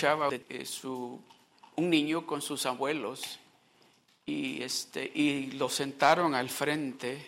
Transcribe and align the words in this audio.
escuchaba 0.00 0.30
su, 0.64 1.20
un 1.76 1.90
niño 1.90 2.26
con 2.26 2.40
sus 2.40 2.64
abuelos 2.64 3.38
y, 4.24 4.62
este, 4.62 5.04
y 5.14 5.52
lo 5.52 5.68
sentaron 5.68 6.34
al 6.34 6.48
frente 6.48 7.26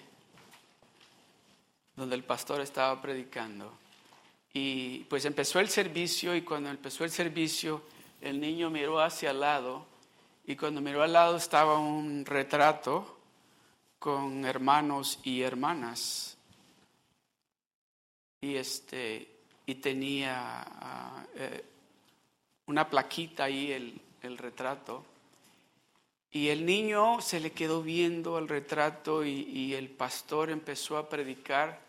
donde 1.94 2.16
el 2.16 2.24
pastor 2.24 2.62
estaba 2.62 3.00
predicando. 3.02 3.72
Y 4.54 5.00
pues 5.04 5.24
empezó 5.26 5.60
el 5.60 5.68
servicio 5.68 6.34
y 6.34 6.42
cuando 6.42 6.70
empezó 6.70 7.04
el 7.04 7.10
servicio 7.10 7.82
el 8.20 8.40
niño 8.40 8.70
miró 8.70 9.00
hacia 9.00 9.32
el 9.32 9.40
lado 9.40 9.84
y 10.46 10.56
cuando 10.56 10.80
miró 10.80 11.02
al 11.02 11.12
lado 11.12 11.36
estaba 11.36 11.78
un 11.78 12.24
retrato 12.24 13.18
con 13.98 14.46
hermanos 14.46 15.18
y 15.24 15.42
hermanas. 15.42 16.38
Y 18.40 18.56
este 18.56 19.28
y 19.66 19.76
tenía 19.76 20.62
ah, 20.62 21.24
eh, 21.36 21.64
una 22.72 22.88
plaquita 22.88 23.44
ahí 23.44 23.70
el, 23.70 24.00
el 24.22 24.38
retrato. 24.38 25.04
Y 26.30 26.48
el 26.48 26.64
niño 26.64 27.20
se 27.20 27.40
le 27.40 27.52
quedó 27.52 27.82
viendo 27.82 28.38
el 28.38 28.48
retrato 28.48 29.24
y, 29.24 29.74
el 29.74 29.90
pastor 29.90 30.48
empezó 30.48 30.96
a 30.96 31.08
predicar 31.08 31.80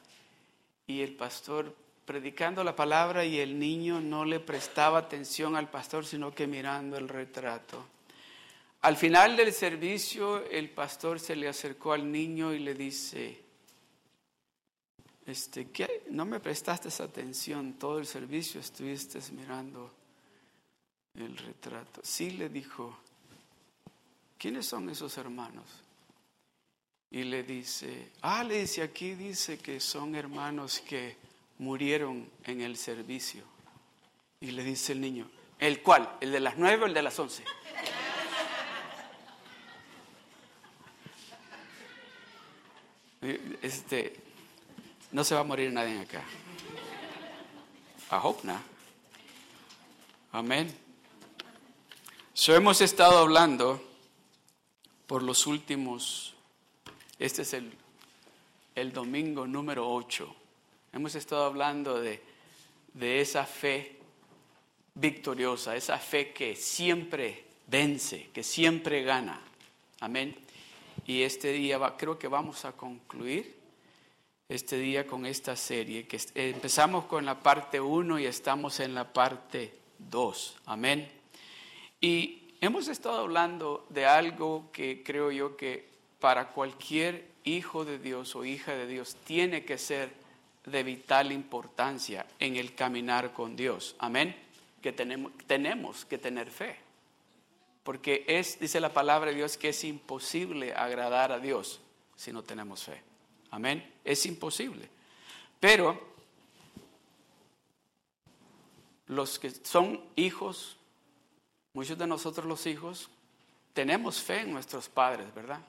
y 0.86 1.02
el 1.02 1.16
pastor 1.16 1.74
predicando 2.06 2.62
la 2.66 2.76
palabra 2.76 3.24
y 3.24 3.40
el 3.40 3.58
niño 3.58 4.02
no 4.02 4.26
le 4.26 4.42
prestaba 4.42 4.98
atención 4.98 5.56
al 5.56 5.70
pastor 5.70 6.06
sino 6.06 6.36
que 6.36 6.46
mirando 6.46 6.98
el 6.98 7.08
retrato. 7.08 7.86
Al 8.82 8.98
final 8.98 9.38
del 9.38 9.54
servicio 9.54 10.46
el 10.50 10.70
pastor 10.70 11.22
se 11.22 11.38
le 11.38 11.48
acercó 11.48 11.94
al 11.94 12.12
niño 12.12 12.54
y 12.54 12.60
le 12.60 12.74
dice, 12.74 13.40
este, 15.26 15.72
¿qué? 15.72 16.04
no 16.10 16.26
me 16.26 16.42
prestaste 16.42 16.90
esa 16.90 17.06
atención, 17.06 17.74
todo 17.80 18.00
el 18.00 18.06
servicio 18.06 18.60
estuviste 18.60 19.20
mirando 19.32 20.03
el 21.16 21.38
retrato. 21.38 22.02
Sí 22.04 22.32
le 22.32 22.50
dijo, 22.50 22.98
¿quiénes 24.38 24.66
son 24.66 24.90
esos 24.90 25.18
hermanos? 25.18 25.66
Y 27.12 27.24
le 27.24 27.44
dice, 27.44 28.12
ah, 28.22 28.44
le 28.44 28.62
dice, 28.62 28.82
aquí 28.82 29.14
dice 29.14 29.60
que 29.60 29.80
son 29.80 30.16
hermanos 30.16 30.80
que 30.80 31.16
murieron 31.60 32.28
en 32.44 32.62
el 32.62 32.76
servicio. 32.76 33.44
Y 34.42 34.52
le 34.52 34.64
dice 34.64 34.94
el 34.94 35.02
niño, 35.02 35.30
¿el 35.60 35.82
cuál? 35.82 36.18
¿El 36.20 36.32
de 36.32 36.40
las 36.40 36.58
nueve 36.58 36.84
o 36.84 36.86
el 36.88 36.94
de 36.94 37.02
las 37.02 37.18
once? 37.20 37.44
Este, 43.62 44.18
no 45.14 45.24
se 45.24 45.34
va 45.34 45.40
a 45.40 45.46
morir 45.46 45.72
nadie 45.72 45.98
acá. 45.98 46.22
I 48.12 48.20
hope 48.22 48.46
not. 48.46 48.60
Amén. 50.34 50.83
So 52.36 52.56
hemos 52.56 52.82
estado 52.82 53.20
hablando 53.20 53.80
por 55.06 55.22
los 55.22 55.46
últimos, 55.46 56.34
este 57.20 57.44
es 57.44 57.54
el, 57.54 57.72
el 58.74 58.92
domingo 58.92 59.46
número 59.46 59.88
8, 59.88 60.36
hemos 60.94 61.14
estado 61.14 61.46
hablando 61.46 62.02
de, 62.02 62.24
de 62.96 63.22
esa 63.22 63.46
fe 63.46 64.00
victoriosa, 64.96 65.76
esa 65.76 66.00
fe 66.00 66.34
que 66.34 66.56
siempre 66.56 67.46
vence, 67.68 68.32
que 68.34 68.42
siempre 68.42 69.04
gana. 69.04 69.40
Amén. 70.00 70.36
Y 71.06 71.22
este 71.22 71.52
día 71.52 71.78
va, 71.78 71.96
creo 71.98 72.18
que 72.18 72.28
vamos 72.28 72.66
a 72.66 72.72
concluir 72.72 73.56
este 74.50 74.80
día 74.80 75.06
con 75.06 75.28
esta 75.28 75.56
serie, 75.56 76.08
que 76.08 76.20
empezamos 76.34 77.06
con 77.06 77.26
la 77.26 77.40
parte 77.40 77.80
1 77.80 78.18
y 78.18 78.26
estamos 78.26 78.80
en 78.80 78.96
la 78.96 79.14
parte 79.14 79.72
2. 80.00 80.56
Amén. 80.66 81.23
Y 82.04 82.50
hemos 82.60 82.90
estado 82.90 83.20
hablando 83.20 83.88
de 83.88 84.06
algo 84.06 84.70
que 84.74 85.04
creo 85.04 85.32
yo 85.32 85.56
que 85.56 85.88
para 86.20 86.50
cualquier 86.50 87.26
hijo 87.46 87.86
de 87.86 87.98
Dios 87.98 88.36
o 88.36 88.44
hija 88.44 88.74
de 88.74 88.88
Dios 88.88 89.16
tiene 89.24 89.64
que 89.64 89.78
ser 89.78 90.12
de 90.66 90.84
vital 90.84 91.32
importancia 91.32 92.26
en 92.40 92.58
el 92.58 92.76
caminar 92.76 93.32
con 93.32 93.56
Dios. 93.56 93.96
Amén. 94.00 94.36
Que 94.82 94.92
tenemos, 94.92 95.32
tenemos 95.48 96.04
que 96.04 96.18
tener 96.18 96.52
fe. 96.52 96.76
Porque 97.86 98.26
es, 98.28 98.60
dice 98.60 98.82
la 98.82 98.94
palabra 98.94 99.32
de 99.32 99.38
Dios, 99.38 99.56
que 99.56 99.70
es 99.70 99.82
imposible 99.86 100.74
agradar 100.74 101.32
a 101.32 101.40
Dios 101.40 101.80
si 102.18 102.34
no 102.34 102.44
tenemos 102.44 102.84
fe. 102.84 103.02
Amén. 103.50 103.94
Es 104.04 104.26
imposible. 104.26 104.90
Pero 105.58 106.06
los 109.08 109.40
que 109.40 109.52
son 109.52 110.02
hijos 110.18 110.76
Muchos 111.74 111.98
de 111.98 112.08
nosotros 112.08 112.46
los 112.46 112.66
hijos 112.66 113.10
tenemos 113.74 114.22
fe 114.22 114.42
en 114.42 114.54
nuestros 114.54 114.90
padres, 114.90 115.34
¿verdad? 115.34 115.60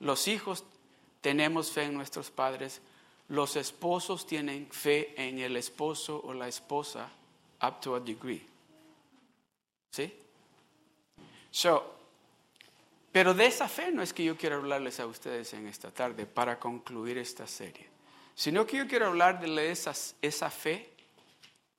Los 0.00 0.26
hijos 0.26 0.64
tenemos 1.20 1.70
fe 1.70 1.84
en 1.84 1.94
nuestros 1.94 2.30
padres. 2.30 2.80
Los 3.28 3.56
esposos 3.56 4.26
tienen 4.26 4.68
fe 4.70 5.14
en 5.16 5.38
el 5.38 5.56
esposo 5.56 6.20
o 6.24 6.34
la 6.34 6.48
esposa 6.48 7.08
up 7.62 7.80
to 7.80 7.94
a 7.94 8.00
degree. 8.00 8.44
¿Sí? 9.92 10.12
So, 11.50 11.98
pero 13.12 13.34
de 13.34 13.46
esa 13.46 13.68
fe 13.68 13.92
no 13.92 14.02
es 14.02 14.12
que 14.12 14.24
yo 14.24 14.36
quiero 14.36 14.56
hablarles 14.56 14.98
a 14.98 15.06
ustedes 15.06 15.52
en 15.52 15.66
esta 15.68 15.90
tarde 15.90 16.26
para 16.26 16.58
concluir 16.58 17.18
esta 17.18 17.46
serie, 17.46 17.88
sino 18.34 18.66
que 18.66 18.78
yo 18.78 18.88
quiero 18.88 19.06
hablar 19.06 19.38
de 19.38 19.70
esa, 19.70 19.92
esa 20.22 20.50
fe 20.50 20.90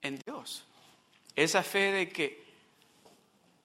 en 0.02 0.20
Dios. 0.26 0.64
Esa 1.36 1.64
fe 1.64 1.92
de 1.92 2.09
que 2.09 2.43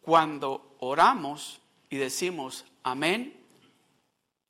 cuando 0.09 0.75
oramos 0.79 1.61
y 1.91 1.99
decimos 1.99 2.65
amén 2.83 3.39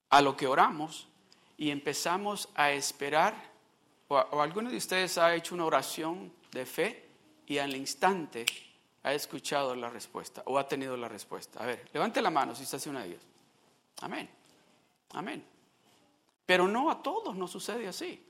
a 0.08 0.22
lo 0.22 0.36
que 0.36 0.46
oramos 0.46 1.08
y 1.56 1.70
empezamos 1.70 2.48
a 2.54 2.70
esperar, 2.70 3.34
o, 4.06 4.40
alguno 4.40 4.70
de 4.70 4.76
ustedes 4.76 5.18
ha 5.18 5.34
hecho 5.34 5.56
una 5.56 5.64
oración 5.64 6.32
de 6.52 6.64
fe 6.64 7.08
y 7.48 7.58
al 7.58 7.74
instante 7.74 8.46
ha 9.02 9.12
escuchado 9.12 9.74
la 9.74 9.90
respuesta 9.90 10.44
o 10.46 10.60
ha 10.60 10.68
tenido 10.68 10.96
la 10.96 11.08
respuesta. 11.08 11.58
A 11.58 11.66
ver, 11.66 11.88
levante 11.92 12.22
la 12.22 12.30
mano 12.30 12.54
si 12.54 12.62
está 12.62 12.76
haciendo 12.76 13.00
una 13.00 13.08
de 13.08 13.14
ellas. 13.14 13.26
Amén. 14.02 14.30
Amén. 15.10 15.44
Pero 16.46 16.68
no 16.68 16.88
a 16.88 17.02
todos 17.02 17.34
nos 17.34 17.50
sucede 17.50 17.88
así. 17.88 18.24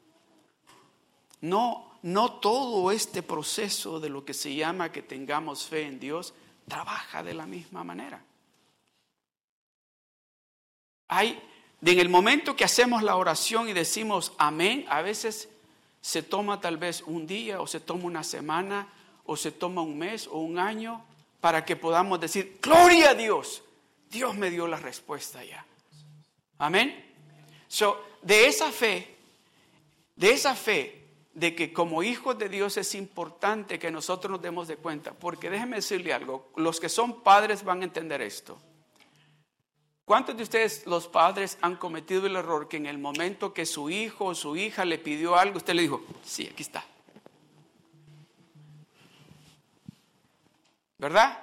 No, 1.42 1.92
no 2.00 2.40
todo 2.40 2.90
este 2.90 3.22
proceso 3.22 4.00
de 4.00 4.08
lo 4.08 4.24
que 4.24 4.32
se 4.32 4.54
llama 4.54 4.90
que 4.90 5.02
tengamos 5.02 5.66
fe 5.66 5.82
en 5.82 6.00
Dios 6.00 6.32
trabaja 6.68 7.22
de 7.22 7.34
la 7.34 7.46
misma 7.46 7.82
manera. 7.82 8.22
Hay, 11.08 11.40
en 11.82 11.98
el 11.98 12.08
momento 12.08 12.54
que 12.54 12.64
hacemos 12.64 13.02
la 13.02 13.16
oración 13.16 13.68
y 13.68 13.72
decimos 13.72 14.32
amén, 14.38 14.84
a 14.88 15.02
veces 15.02 15.48
se 16.00 16.22
toma 16.22 16.60
tal 16.60 16.76
vez 16.76 17.02
un 17.06 17.26
día 17.26 17.60
o 17.60 17.66
se 17.66 17.80
toma 17.80 18.04
una 18.04 18.22
semana 18.22 18.88
o 19.24 19.36
se 19.36 19.52
toma 19.52 19.82
un 19.82 19.98
mes 19.98 20.26
o 20.26 20.38
un 20.38 20.58
año 20.58 21.04
para 21.40 21.64
que 21.64 21.76
podamos 21.76 22.20
decir, 22.20 22.58
gloria 22.62 23.10
a 23.10 23.14
Dios, 23.14 23.62
Dios 24.10 24.36
me 24.36 24.50
dio 24.50 24.66
la 24.66 24.78
respuesta 24.78 25.44
ya. 25.44 25.64
Amén. 26.58 27.04
So, 27.68 28.02
de 28.22 28.46
esa 28.46 28.72
fe, 28.72 29.16
de 30.16 30.30
esa 30.30 30.54
fe 30.54 30.97
de 31.38 31.54
que 31.54 31.72
como 31.72 32.02
hijos 32.02 32.36
de 32.36 32.48
Dios 32.48 32.76
es 32.78 32.96
importante 32.96 33.78
que 33.78 33.92
nosotros 33.92 34.32
nos 34.32 34.42
demos 34.42 34.66
de 34.66 34.76
cuenta, 34.76 35.12
porque 35.12 35.48
déjeme 35.48 35.76
decirle 35.76 36.12
algo, 36.12 36.48
los 36.56 36.80
que 36.80 36.88
son 36.88 37.22
padres 37.22 37.62
van 37.62 37.82
a 37.82 37.84
entender 37.84 38.20
esto. 38.22 38.58
¿Cuántos 40.04 40.36
de 40.36 40.42
ustedes, 40.42 40.84
los 40.86 41.06
padres, 41.06 41.56
han 41.60 41.76
cometido 41.76 42.26
el 42.26 42.34
error 42.34 42.66
que 42.66 42.78
en 42.78 42.86
el 42.86 42.98
momento 42.98 43.54
que 43.54 43.66
su 43.66 43.88
hijo 43.88 44.24
o 44.24 44.34
su 44.34 44.56
hija 44.56 44.84
le 44.84 44.98
pidió 44.98 45.36
algo, 45.36 45.58
usted 45.58 45.74
le 45.74 45.82
dijo, 45.82 46.02
sí, 46.24 46.48
aquí 46.50 46.62
está? 46.62 46.84
¿Verdad? 50.96 51.38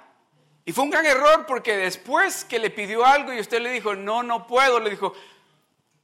Y 0.66 0.72
fue 0.72 0.84
un 0.84 0.90
gran 0.90 1.06
error 1.06 1.46
porque 1.46 1.74
después 1.74 2.44
que 2.44 2.58
le 2.58 2.68
pidió 2.68 3.06
algo 3.06 3.32
y 3.32 3.40
usted 3.40 3.62
le 3.62 3.72
dijo, 3.72 3.94
no, 3.94 4.22
no 4.22 4.46
puedo, 4.46 4.78
le 4.78 4.90
dijo, 4.90 5.14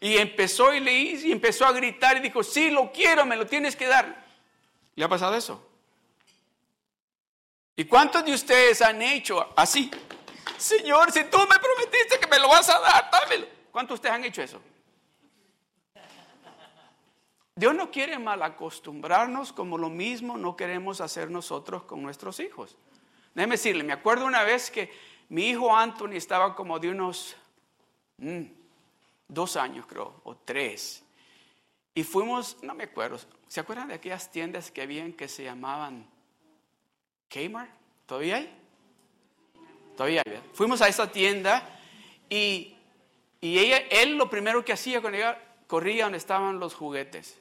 y 0.02 0.18
empezó 0.18 0.74
y 0.74 0.80
le 0.80 0.92
y 0.92 1.30
empezó 1.30 1.64
a 1.64 1.70
gritar 1.70 2.16
y 2.16 2.20
dijo, 2.20 2.42
sí, 2.42 2.70
lo 2.70 2.90
quiero, 2.90 3.24
me 3.24 3.36
lo 3.36 3.46
tienes 3.46 3.76
que 3.76 3.86
dar. 3.86 4.26
¿Le 4.96 5.04
ha 5.04 5.08
pasado 5.08 5.36
eso? 5.36 5.64
¿Y 7.76 7.84
cuántos 7.84 8.24
de 8.24 8.34
ustedes 8.34 8.82
han 8.82 9.00
hecho 9.00 9.52
así? 9.56 9.88
Señor, 10.58 11.12
si 11.12 11.22
tú 11.24 11.38
me 11.38 11.56
prometiste 11.56 12.18
que 12.18 12.26
me 12.26 12.40
lo 12.40 12.48
vas 12.48 12.68
a 12.68 12.80
dar, 12.80 13.10
dámelo. 13.12 13.46
¿Cuántos 13.70 13.90
de 13.90 13.94
ustedes 13.94 14.14
han 14.16 14.24
hecho 14.24 14.42
eso? 14.42 14.60
Dios 17.54 17.72
no 17.72 17.92
quiere 17.92 18.18
mal 18.18 18.42
acostumbrarnos 18.42 19.52
como 19.52 19.78
lo 19.78 19.88
mismo 19.88 20.36
no 20.36 20.56
queremos 20.56 21.00
hacer 21.00 21.30
nosotros 21.30 21.84
con 21.84 22.02
nuestros 22.02 22.40
hijos. 22.40 22.76
Déjeme 23.34 23.54
decirle, 23.54 23.84
me 23.84 23.92
acuerdo 23.92 24.26
una 24.26 24.42
vez 24.42 24.68
que 24.68 24.92
mi 25.28 25.50
hijo 25.50 25.76
Anthony 25.76 26.14
estaba 26.14 26.56
como 26.56 26.80
de 26.80 26.90
unos... 26.90 27.36
Mm, 28.16 28.61
dos 29.32 29.56
años 29.56 29.86
creo, 29.86 30.20
o 30.24 30.36
tres. 30.36 31.02
Y 31.94 32.04
fuimos, 32.04 32.56
no 32.62 32.74
me 32.74 32.84
acuerdo, 32.84 33.18
¿se 33.48 33.60
acuerdan 33.60 33.88
de 33.88 33.94
aquellas 33.94 34.30
tiendas 34.30 34.70
que 34.70 34.82
habían 34.82 35.12
que 35.12 35.28
se 35.28 35.44
llamaban 35.44 36.06
Kmart, 37.28 37.70
¿todavía 38.06 38.36
hay? 38.36 38.58
Todavía 39.96 40.22
hay. 40.24 40.40
Fuimos 40.52 40.82
a 40.82 40.88
esa 40.88 41.10
tienda 41.10 41.80
y, 42.28 42.76
y 43.40 43.58
ella, 43.58 43.78
él 43.90 44.16
lo 44.16 44.28
primero 44.28 44.64
que 44.64 44.72
hacía 44.72 45.00
cuando 45.00 45.18
ella 45.18 45.38
corría 45.66 46.04
donde 46.04 46.18
estaban 46.18 46.58
los 46.60 46.74
juguetes. 46.74 47.38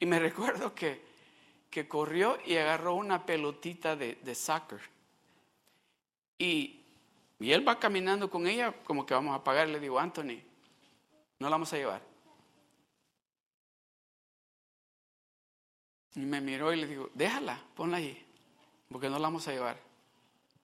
Y 0.00 0.06
me 0.06 0.18
recuerdo 0.20 0.74
que, 0.74 1.02
que 1.70 1.88
corrió 1.88 2.38
y 2.44 2.56
agarró 2.56 2.94
una 2.94 3.24
pelotita 3.24 3.96
de, 3.96 4.16
de 4.16 4.34
soccer. 4.34 4.80
Y, 6.38 6.80
y 7.38 7.52
él 7.52 7.66
va 7.66 7.78
caminando 7.78 8.28
con 8.30 8.46
ella 8.46 8.72
como 8.84 9.06
que 9.06 9.14
vamos 9.14 9.34
a 9.34 9.42
pagar. 9.42 9.68
Le 9.68 9.80
digo, 9.80 9.98
Anthony, 9.98 10.40
no 11.42 11.48
la 11.48 11.56
vamos 11.56 11.72
a 11.72 11.76
llevar. 11.76 12.00
Y 16.14 16.20
me 16.20 16.40
miró 16.40 16.72
y 16.72 16.76
le 16.76 16.86
digo, 16.86 17.10
déjala, 17.14 17.60
ponla 17.74 17.96
ahí, 17.96 18.24
porque 18.88 19.10
no 19.10 19.18
la 19.18 19.26
vamos 19.26 19.48
a 19.48 19.52
llevar. 19.52 19.76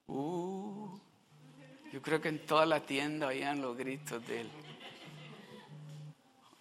Uh, 0.06 0.96
yo 1.92 2.00
creo 2.00 2.20
que 2.20 2.28
en 2.28 2.46
toda 2.46 2.64
la 2.64 2.86
tienda 2.86 3.26
oían 3.26 3.60
los 3.60 3.76
gritos 3.76 4.24
de 4.28 4.42
él. 4.42 4.50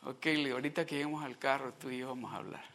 Ok, 0.05 0.25
ahorita 0.51 0.85
que 0.85 0.95
lleguemos 0.95 1.23
al 1.23 1.37
carro, 1.37 1.73
tú 1.73 1.91
y 1.91 1.99
yo 1.99 2.07
vamos 2.07 2.33
a 2.33 2.37
hablar. 2.37 2.65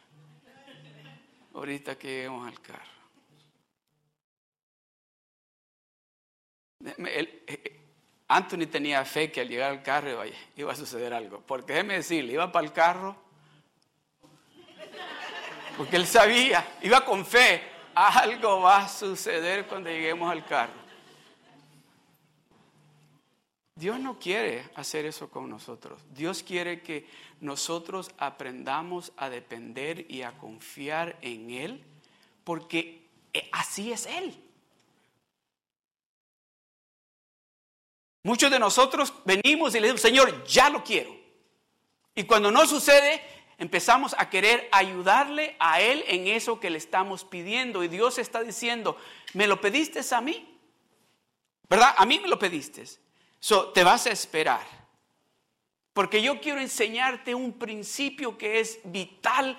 Ahorita 1.53 1.97
que 1.97 2.07
lleguemos 2.07 2.47
al 2.47 2.61
carro. 2.61 2.93
Eh, 6.85 7.82
Anthony 8.27 8.67
tenía 8.67 9.03
fe 9.05 9.31
que 9.31 9.41
al 9.41 9.49
llegar 9.49 9.71
al 9.71 9.83
carro 9.83 10.23
iba 10.55 10.71
a 10.71 10.75
suceder 10.75 11.13
algo. 11.13 11.41
Porque 11.45 11.73
déjeme 11.73 11.95
decirle, 11.95 12.33
iba 12.33 12.51
para 12.51 12.65
el 12.65 12.73
carro 12.73 13.23
porque 15.77 15.95
él 15.95 16.05
sabía, 16.05 16.77
iba 16.81 17.03
con 17.03 17.25
fe, 17.25 17.61
algo 17.95 18.61
va 18.61 18.83
a 18.83 18.87
suceder 18.87 19.65
cuando 19.67 19.89
lleguemos 19.89 20.31
al 20.31 20.45
carro. 20.45 20.83
Dios 23.75 23.99
no 23.99 24.19
quiere 24.19 24.69
hacer 24.75 25.05
eso 25.05 25.29
con 25.29 25.49
nosotros. 25.49 25.99
Dios 26.13 26.43
quiere 26.43 26.81
que 26.81 27.07
nosotros 27.41 28.11
aprendamos 28.19 29.11
a 29.17 29.29
depender 29.29 30.05
y 30.09 30.21
a 30.21 30.37
confiar 30.37 31.17
en 31.21 31.49
Él, 31.49 31.83
porque 32.43 33.07
eh, 33.33 33.49
así 33.51 33.91
es 33.91 34.05
Él. 34.05 34.42
Muchos 38.23 38.49
de 38.49 38.57
nosotros 38.57 39.13
venimos 39.25 39.75
y 39.75 39.79
le 39.79 39.87
decimos, 39.87 40.01
Señor, 40.01 40.45
ya 40.45 40.69
lo 40.69 40.83
quiero. 40.83 41.13
Y 42.15 42.23
cuando 42.23 42.51
no 42.51 42.65
sucede, 42.65 43.21
empezamos 43.57 44.15
a 44.17 44.29
querer 44.29 44.69
ayudarle 44.71 45.57
a 45.59 45.81
Él 45.81 46.05
en 46.07 46.27
eso 46.27 46.59
que 46.59 46.69
le 46.69 46.77
estamos 46.77 47.25
pidiendo. 47.25 47.83
Y 47.83 47.89
Dios 47.89 48.17
está 48.17 48.41
diciendo, 48.41 48.97
me 49.33 49.45
lo 49.45 49.59
pediste 49.59 50.01
a 50.15 50.21
mí. 50.21 50.57
¿Verdad? 51.69 51.95
A 51.97 52.05
mí 52.05 52.19
me 52.19 52.27
lo 52.27 52.39
pediste. 52.39 52.85
So, 53.39 53.69
te 53.71 53.83
vas 53.83 54.07
a 54.07 54.11
esperar. 54.11 54.65
Porque 55.93 56.21
yo 56.21 56.39
quiero 56.39 56.61
enseñarte 56.61 57.35
un 57.35 57.53
principio 57.53 58.37
que 58.37 58.59
es 58.59 58.79
vital 58.85 59.57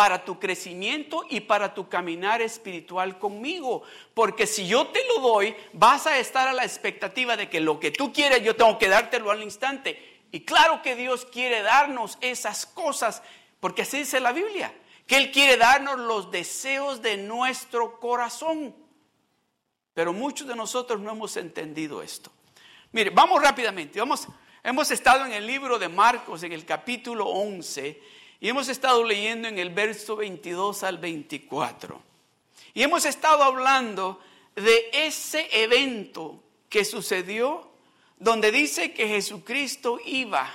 para 0.00 0.24
tu 0.24 0.40
crecimiento 0.40 1.26
y 1.28 1.40
para 1.40 1.74
tu 1.74 1.86
caminar 1.86 2.40
espiritual 2.40 3.18
conmigo. 3.18 3.82
Porque 4.14 4.46
si 4.46 4.66
yo 4.66 4.86
te 4.86 5.04
lo 5.04 5.20
doy, 5.20 5.54
vas 5.74 6.06
a 6.06 6.18
estar 6.18 6.48
a 6.48 6.54
la 6.54 6.64
expectativa 6.64 7.36
de 7.36 7.50
que 7.50 7.60
lo 7.60 7.78
que 7.78 7.90
tú 7.90 8.10
quieres, 8.10 8.42
yo 8.42 8.56
tengo 8.56 8.78
que 8.78 8.88
dártelo 8.88 9.30
al 9.30 9.42
instante. 9.42 10.22
Y 10.32 10.40
claro 10.40 10.80
que 10.80 10.96
Dios 10.96 11.26
quiere 11.26 11.60
darnos 11.60 12.16
esas 12.22 12.64
cosas, 12.64 13.22
porque 13.60 13.82
así 13.82 13.98
dice 13.98 14.20
la 14.20 14.32
Biblia, 14.32 14.72
que 15.06 15.18
Él 15.18 15.30
quiere 15.30 15.58
darnos 15.58 15.98
los 15.98 16.30
deseos 16.30 17.02
de 17.02 17.18
nuestro 17.18 18.00
corazón. 18.00 18.74
Pero 19.92 20.14
muchos 20.14 20.48
de 20.48 20.56
nosotros 20.56 20.98
no 20.98 21.10
hemos 21.10 21.36
entendido 21.36 22.02
esto. 22.02 22.32
Mire, 22.92 23.10
vamos 23.10 23.42
rápidamente, 23.42 24.00
hemos 24.62 24.90
estado 24.90 25.26
en 25.26 25.32
el 25.32 25.46
libro 25.46 25.78
de 25.78 25.90
Marcos, 25.90 26.42
en 26.42 26.52
el 26.52 26.64
capítulo 26.64 27.26
11, 27.26 28.19
y 28.40 28.48
hemos 28.48 28.68
estado 28.68 29.04
leyendo 29.04 29.48
en 29.48 29.58
el 29.58 29.70
verso 29.70 30.16
22 30.16 30.82
al 30.82 30.96
24. 30.96 32.02
Y 32.72 32.82
hemos 32.82 33.04
estado 33.04 33.42
hablando 33.42 34.18
de 34.56 34.88
ese 34.92 35.48
evento 35.62 36.42
que 36.70 36.84
sucedió 36.86 37.70
donde 38.16 38.50
dice 38.50 38.94
que 38.94 39.08
Jesucristo 39.08 39.98
iba 40.06 40.50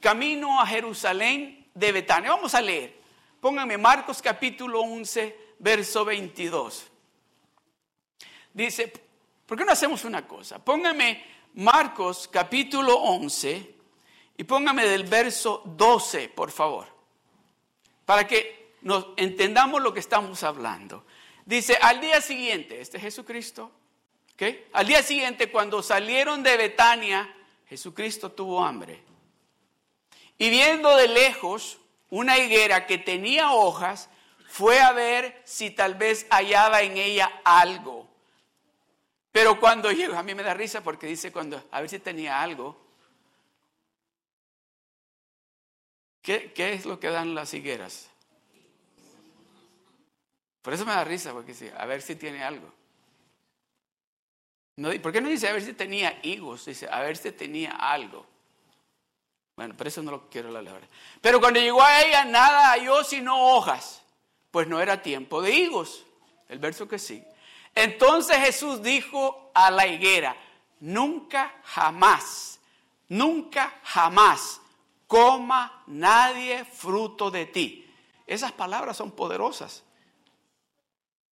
camino 0.00 0.60
a 0.60 0.66
Jerusalén 0.66 1.66
de 1.74 1.92
Betania. 1.92 2.30
Vamos 2.30 2.54
a 2.54 2.60
leer. 2.60 2.96
Pónganme 3.40 3.76
Marcos 3.76 4.22
capítulo 4.22 4.80
11, 4.82 5.54
verso 5.58 6.04
22. 6.04 6.86
Dice, 8.54 8.92
¿por 9.46 9.58
qué 9.58 9.64
no 9.64 9.72
hacemos 9.72 10.04
una 10.04 10.26
cosa? 10.26 10.64
Pónganme 10.64 11.24
Marcos 11.54 12.28
capítulo 12.30 12.96
11 12.98 13.75
y 14.36 14.44
póngame 14.44 14.84
del 14.86 15.04
verso 15.04 15.62
12, 15.64 16.28
por 16.28 16.50
favor, 16.50 16.86
para 18.04 18.26
que 18.26 18.74
nos 18.82 19.08
entendamos 19.16 19.82
lo 19.82 19.92
que 19.92 20.00
estamos 20.00 20.42
hablando. 20.42 21.04
Dice, 21.44 21.78
al 21.80 22.00
día 22.00 22.20
siguiente, 22.20 22.80
este 22.80 22.98
Jesucristo 22.98 23.70
al 24.72 24.86
día 24.86 25.02
siguiente, 25.02 25.50
cuando 25.50 25.82
salieron 25.82 26.42
de 26.42 26.56
Betania, 26.56 27.34
Jesucristo 27.68 28.32
tuvo 28.32 28.62
hambre. 28.62 29.02
Y 30.38 30.50
viendo 30.50 30.94
de 30.96 31.08
lejos 31.08 31.78
una 32.10 32.38
higuera 32.38 32.86
que 32.86 32.98
tenía 32.98 33.52
hojas, 33.52 34.10
fue 34.48 34.80
a 34.80 34.92
ver 34.92 35.40
si 35.44 35.70
tal 35.70 35.94
vez 35.94 36.26
hallaba 36.30 36.82
en 36.82 36.98
ella 36.98 37.40
algo. 37.44 38.06
Pero 39.32 39.58
cuando 39.58 39.90
llegó, 39.90 40.16
a 40.16 40.22
mí 40.22 40.34
me 40.34 40.42
da 40.42 40.54
risa 40.54 40.82
porque 40.82 41.06
dice 41.06 41.32
cuando, 41.32 41.62
a 41.70 41.80
ver 41.80 41.88
si 41.88 41.98
tenía 41.98 42.42
algo. 42.42 42.85
¿Qué, 46.26 46.52
es 46.56 46.84
lo 46.84 46.98
que 46.98 47.08
dan 47.08 47.36
las 47.36 47.54
higueras? 47.54 48.08
Por 50.60 50.74
eso 50.74 50.84
me 50.84 50.90
da 50.90 51.04
risa, 51.04 51.32
porque 51.32 51.52
dice, 51.52 51.72
a 51.78 51.86
ver 51.86 52.02
si 52.02 52.16
tiene 52.16 52.42
algo. 52.42 52.68
¿Por 55.00 55.12
qué 55.12 55.20
no 55.20 55.28
dice 55.28 55.46
a 55.46 55.52
ver 55.52 55.62
si 55.62 55.72
tenía 55.72 56.18
higos? 56.24 56.64
Dice 56.64 56.88
a 56.90 56.98
ver 56.98 57.16
si 57.16 57.30
tenía 57.30 57.70
algo. 57.70 58.26
Bueno, 59.54 59.74
pero 59.78 59.86
eso 59.86 60.02
no 60.02 60.10
lo 60.10 60.28
quiero 60.28 60.50
la. 60.50 60.68
Pero 61.20 61.38
cuando 61.38 61.60
llegó 61.60 61.80
a 61.80 62.02
ella, 62.02 62.24
nada 62.24 62.72
halló 62.72 63.04
sino 63.04 63.54
hojas. 63.54 64.02
Pues 64.50 64.66
no 64.66 64.80
era 64.80 65.00
tiempo 65.00 65.40
de 65.40 65.52
higos. 65.52 66.04
El 66.48 66.58
verso 66.58 66.88
que 66.88 66.98
sigue. 66.98 67.28
Entonces 67.72 68.36
Jesús 68.38 68.82
dijo 68.82 69.52
a 69.54 69.70
la 69.70 69.86
higuera: 69.86 70.36
Nunca 70.80 71.54
jamás, 71.62 72.58
nunca 73.08 73.78
jamás 73.84 74.60
coma 75.06 75.82
nadie 75.86 76.64
fruto 76.64 77.30
de 77.30 77.46
ti. 77.46 77.88
Esas 78.26 78.52
palabras 78.52 78.96
son 78.96 79.12
poderosas. 79.12 79.84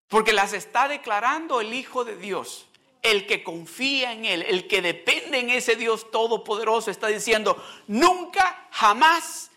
Porque 0.09 0.33
las 0.33 0.53
está 0.53 0.89
declarando 0.89 1.61
el 1.61 1.75
Hijo 1.75 2.05
de 2.05 2.17
Dios 2.17 2.67
el 3.05 3.27
que 3.27 3.45
confía 3.45 4.13
en 4.13 4.25
Él, 4.25 4.43
el 4.43 4.67
que 4.67 4.81
depende 4.81 5.39
en 5.39 5.51
ese 5.51 5.77
Dios 5.77 6.11
todopoderoso, 6.11 6.91
está 6.91 7.09
diciendo, 7.09 7.63
nunca, 7.87 8.67
jamás 8.71 9.51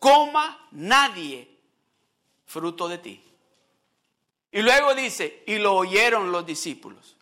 coma 0.00 0.66
nadie 0.72 1.48
fruto 2.44 2.88
de 2.88 2.98
ti. 2.98 3.24
Y 4.50 4.62
luego 4.62 4.94
dice, 4.96 5.44
y 5.46 5.58
lo 5.58 5.74
oyeron 5.74 6.32
los 6.32 6.44
discípulos. 6.44 7.16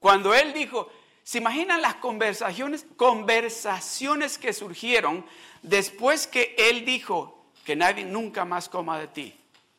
Cuando 0.00 0.34
Él 0.34 0.54
dijo, 0.54 0.90
¿se 1.22 1.36
imaginan 1.36 1.82
las 1.82 1.96
conversaciones, 1.96 2.86
conversaciones 2.96 4.38
que 4.38 4.54
surgieron 4.54 5.26
después 5.64 6.26
que 6.26 6.54
Él 6.56 6.84
dijo 6.84 7.46
que 7.64 7.74
nadie 7.74 8.04
nunca 8.04 8.44
más 8.44 8.68
coma 8.68 8.98
de 8.98 9.08
ti, 9.08 9.34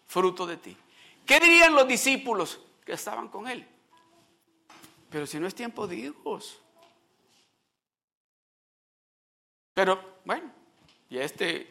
fruto 0.05 0.45
de 0.45 0.57
ti? 0.57 0.75
¿Qué 1.25 1.39
dirían 1.39 1.73
los 1.73 1.87
discípulos 1.87 2.59
que 2.85 2.93
estaban 2.93 3.29
con 3.29 3.47
Él? 3.47 3.65
Pero 5.09 5.25
si 5.25 5.39
no 5.39 5.47
es 5.47 5.55
tiempo 5.55 5.87
de 5.87 5.95
hijos. 5.95 6.59
Pero 9.73 10.19
bueno, 10.25 10.51
y 11.09 11.17
este, 11.17 11.67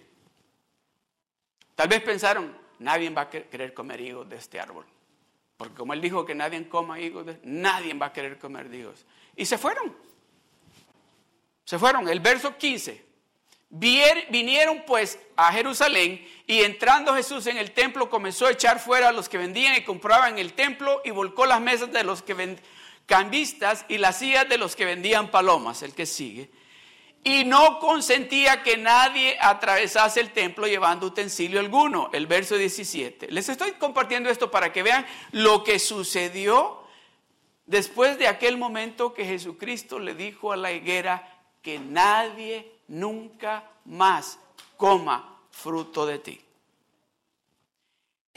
tal 1.74 1.88
vez 1.88 2.02
pensaron, 2.02 2.56
nadie 2.78 3.10
va 3.10 3.22
a 3.22 3.30
querer 3.30 3.74
comer 3.74 4.00
higos 4.00 4.28
de 4.28 4.36
este 4.36 4.60
árbol. 4.60 4.86
Porque 5.56 5.74
como 5.74 5.92
él 5.92 6.00
dijo 6.00 6.24
que 6.26 6.34
nadie 6.34 6.68
coma 6.68 7.00
higos, 7.00 7.26
nadie 7.42 7.94
va 7.94 8.06
a 8.06 8.12
querer 8.12 8.38
comer 8.38 8.72
higos. 8.74 9.04
Y 9.36 9.46
se 9.46 9.56
fueron. 9.56 9.96
Se 11.64 11.78
fueron. 11.78 12.08
El 12.08 12.20
verso 12.20 12.56
15. 12.56 13.13
Vinieron 13.70 14.84
pues 14.86 15.18
a 15.36 15.52
Jerusalén 15.52 16.24
y 16.46 16.60
entrando 16.60 17.14
Jesús 17.14 17.46
en 17.48 17.56
el 17.56 17.72
templo 17.72 18.08
comenzó 18.08 18.46
a 18.46 18.52
echar 18.52 18.78
fuera 18.78 19.08
a 19.08 19.12
los 19.12 19.28
que 19.28 19.38
vendían 19.38 19.74
y 19.74 19.82
compraban 19.82 20.34
en 20.34 20.38
el 20.38 20.52
templo 20.52 21.02
y 21.04 21.10
volcó 21.10 21.44
las 21.44 21.60
mesas 21.60 21.90
de 21.92 22.04
los 22.04 22.22
que 22.22 22.34
vendían 22.34 22.64
cambistas 23.06 23.84
y 23.88 23.98
las 23.98 24.18
sillas 24.18 24.48
de 24.48 24.58
los 24.58 24.76
que 24.76 24.84
vendían 24.84 25.30
palomas, 25.30 25.82
el 25.82 25.94
que 25.94 26.06
sigue. 26.06 26.50
y 27.26 27.46
no 27.46 27.78
consentía 27.78 28.62
que 28.62 28.76
nadie 28.76 29.38
atravesase 29.40 30.20
el 30.20 30.32
templo 30.32 30.66
llevando 30.66 31.06
utensilio 31.06 31.58
alguno. 31.58 32.10
El 32.12 32.26
verso 32.26 32.54
17. 32.58 33.30
Les 33.30 33.48
estoy 33.48 33.72
compartiendo 33.72 34.28
esto 34.28 34.50
para 34.50 34.74
que 34.74 34.82
vean 34.82 35.06
lo 35.32 35.64
que 35.64 35.78
sucedió 35.78 36.84
después 37.64 38.18
de 38.18 38.28
aquel 38.28 38.58
momento 38.58 39.14
que 39.14 39.24
Jesucristo 39.24 39.98
le 39.98 40.14
dijo 40.14 40.52
a 40.52 40.58
la 40.58 40.72
higuera 40.72 41.26
que 41.62 41.78
nadie 41.78 42.73
nunca 42.88 43.64
más 43.84 44.38
coma 44.76 45.38
fruto 45.50 46.06
de 46.06 46.18
ti. 46.18 46.40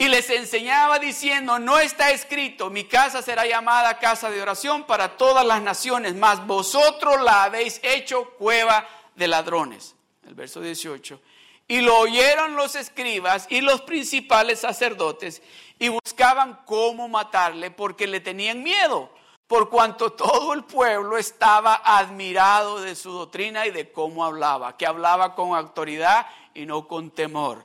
Y 0.00 0.06
les 0.06 0.30
enseñaba 0.30 1.00
diciendo, 1.00 1.58
no 1.58 1.80
está 1.80 2.12
escrito, 2.12 2.70
mi 2.70 2.84
casa 2.84 3.20
será 3.20 3.46
llamada 3.46 3.98
casa 3.98 4.30
de 4.30 4.40
oración 4.40 4.84
para 4.84 5.16
todas 5.16 5.44
las 5.44 5.60
naciones, 5.60 6.14
mas 6.14 6.46
vosotros 6.46 7.20
la 7.20 7.42
habéis 7.42 7.80
hecho 7.82 8.30
cueva 8.38 8.88
de 9.16 9.26
ladrones. 9.26 9.96
El 10.24 10.34
verso 10.34 10.60
18. 10.60 11.20
Y 11.66 11.80
lo 11.80 11.98
oyeron 11.98 12.54
los 12.54 12.76
escribas 12.76 13.48
y 13.50 13.60
los 13.60 13.82
principales 13.82 14.60
sacerdotes 14.60 15.42
y 15.80 15.88
buscaban 15.88 16.60
cómo 16.64 17.08
matarle 17.08 17.72
porque 17.72 18.06
le 18.06 18.20
tenían 18.20 18.62
miedo, 18.62 19.10
por 19.48 19.70
cuanto 19.70 20.12
todo 20.12 20.52
el 20.52 20.64
pueblo 20.64 21.16
estaba 21.16 21.80
admirado 21.82 22.82
de 22.82 22.94
su 22.94 23.10
doctrina 23.10 23.66
y 23.66 23.70
de 23.70 23.90
cómo 23.90 24.24
hablaba, 24.24 24.76
que 24.76 24.86
hablaba 24.86 25.34
con 25.34 25.56
autoridad 25.56 26.26
y 26.52 26.66
no 26.66 26.86
con 26.86 27.10
temor. 27.10 27.64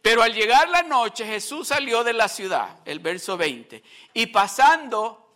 Pero 0.00 0.22
al 0.22 0.32
llegar 0.32 0.70
la 0.70 0.82
noche 0.82 1.26
Jesús 1.26 1.68
salió 1.68 2.02
de 2.02 2.14
la 2.14 2.28
ciudad, 2.28 2.78
el 2.86 3.00
verso 3.00 3.36
20, 3.36 3.82
y 4.14 4.26
pasando 4.28 5.28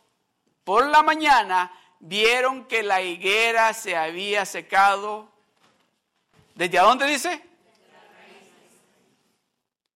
por 0.65 0.87
la 0.87 1.03
mañana 1.03 1.71
vieron 2.01 2.65
que 2.65 2.83
la 2.83 3.03
higuera 3.03 3.75
se 3.75 3.95
había 3.95 4.47
secado. 4.47 5.29
¿Desde 6.55 6.79
dónde 6.79 7.07
dice? 7.07 7.43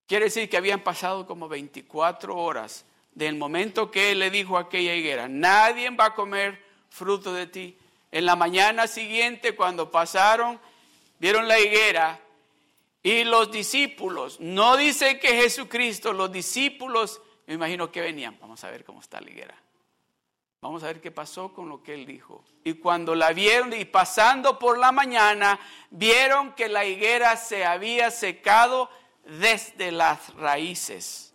Quiere 0.07 0.27
decir 0.27 0.51
que 0.51 0.59
habían 0.59 0.81
pasado 0.81 1.27
como 1.27 1.49
24 1.49 2.37
horas 2.37 2.85
del 3.17 3.35
momento 3.35 3.91
que 3.91 4.13
él 4.13 4.19
le 4.19 4.31
dijo 4.31 4.59
a 4.59 4.63
aquella 4.63 4.95
higuera, 4.95 5.27
nadie 5.27 5.89
va 5.89 6.07
a 6.07 6.15
comer 6.15 6.63
fruto 6.91 7.33
de 7.33 7.47
ti. 7.47 7.79
En 8.13 8.27
la 8.27 8.37
mañana 8.37 8.87
siguiente, 8.87 9.57
cuando 9.57 9.91
pasaron, 9.91 10.61
vieron 11.19 11.49
la 11.49 11.59
higuera, 11.59 12.21
y 13.03 13.25
los 13.25 13.51
discípulos, 13.51 14.39
no 14.39 14.77
dice 14.77 15.19
que 15.19 15.29
Jesucristo, 15.29 16.13
los 16.13 16.31
discípulos, 16.31 17.23
me 17.47 17.55
imagino 17.55 17.91
que 17.91 18.03
venían. 18.03 18.37
Vamos 18.39 18.63
a 18.65 18.71
ver 18.71 18.85
cómo 18.85 19.01
está 19.01 19.21
la 19.21 19.31
higuera. 19.31 19.55
Vamos 20.61 20.83
a 20.83 20.89
ver 20.89 21.01
qué 21.01 21.11
pasó 21.11 21.55
con 21.55 21.69
lo 21.71 21.83
que 21.83 21.95
él 21.95 22.05
dijo. 22.05 22.45
Y 22.65 22.75
cuando 22.75 23.15
la 23.15 23.33
vieron 23.33 23.73
y 23.73 23.87
pasando 23.87 24.59
por 24.59 24.77
la 24.77 24.93
mañana, 24.93 25.59
vieron 25.89 26.53
que 26.53 26.69
la 26.69 26.85
higuera 26.85 27.37
se 27.37 27.65
había 27.65 28.11
secado 28.11 28.91
desde 29.25 29.91
las 29.91 30.35
raíces. 30.35 31.26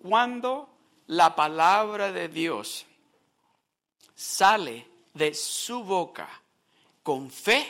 Cuando 0.00 0.68
la 1.06 1.34
palabra 1.34 2.12
de 2.12 2.28
Dios 2.28 2.86
sale 4.14 4.86
de 5.14 5.34
su 5.34 5.82
boca, 5.82 6.28
con 7.02 7.30
fe, 7.30 7.66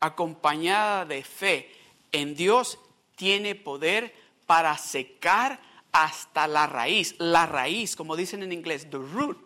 acompañada 0.00 1.04
de 1.04 1.22
fe 1.22 1.70
en 2.12 2.34
Dios, 2.34 2.78
tiene 3.16 3.54
poder 3.54 4.14
para 4.46 4.76
secar 4.78 5.60
hasta 5.92 6.46
la 6.46 6.66
raíz. 6.66 7.14
La 7.18 7.46
raíz, 7.46 7.96
como 7.96 8.16
dicen 8.16 8.42
en 8.42 8.52
inglés, 8.52 8.88
the 8.90 8.98
root. 8.98 9.38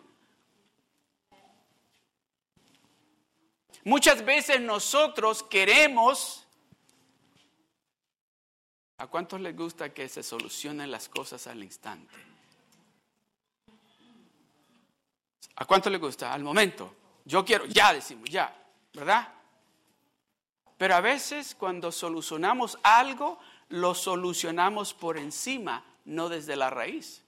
Muchas 3.83 4.23
veces 4.23 4.61
nosotros 4.61 5.43
queremos... 5.43 6.38
¿A 8.99 9.07
cuántos 9.07 9.39
les 9.41 9.55
gusta 9.55 9.93
que 9.93 10.07
se 10.07 10.23
solucionen 10.23 10.91
las 10.91 11.09
cosas 11.09 11.47
al 11.47 11.63
instante? 11.63 12.13
¿A 15.55 15.65
cuántos 15.65 15.91
les 15.91 16.01
gusta? 16.01 16.33
Al 16.33 16.43
momento. 16.43 16.95
Yo 17.25 17.43
quiero, 17.43 17.65
ya 17.65 17.93
decimos, 17.93 18.29
ya. 18.29 18.55
¿verdad? 18.93 19.33
Pero 20.77 20.95
a 20.95 21.01
veces 21.01 21.55
cuando 21.55 21.91
solucionamos 21.91 22.77
algo, 22.83 23.39
lo 23.69 23.95
solucionamos 23.95 24.93
por 24.93 25.17
encima, 25.17 25.83
no 26.05 26.29
desde 26.29 26.55
la 26.55 26.69
raíz. 26.69 27.23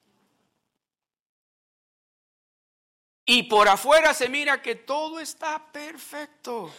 Y 3.26 3.44
por 3.44 3.70
afuera 3.70 4.14
se 4.14 4.28
mira 4.28 4.62
que 4.62 4.76
todo 4.76 5.20
está 5.20 5.72
perfecto. 5.72 6.74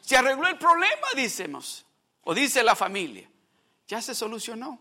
Se 0.00 0.16
arregló 0.16 0.48
el 0.48 0.58
problema, 0.58 1.06
decimos, 1.14 1.84
o 2.22 2.34
dice 2.34 2.62
la 2.62 2.74
familia. 2.74 3.31
Ya 3.86 4.00
se 4.00 4.14
solucionó. 4.14 4.78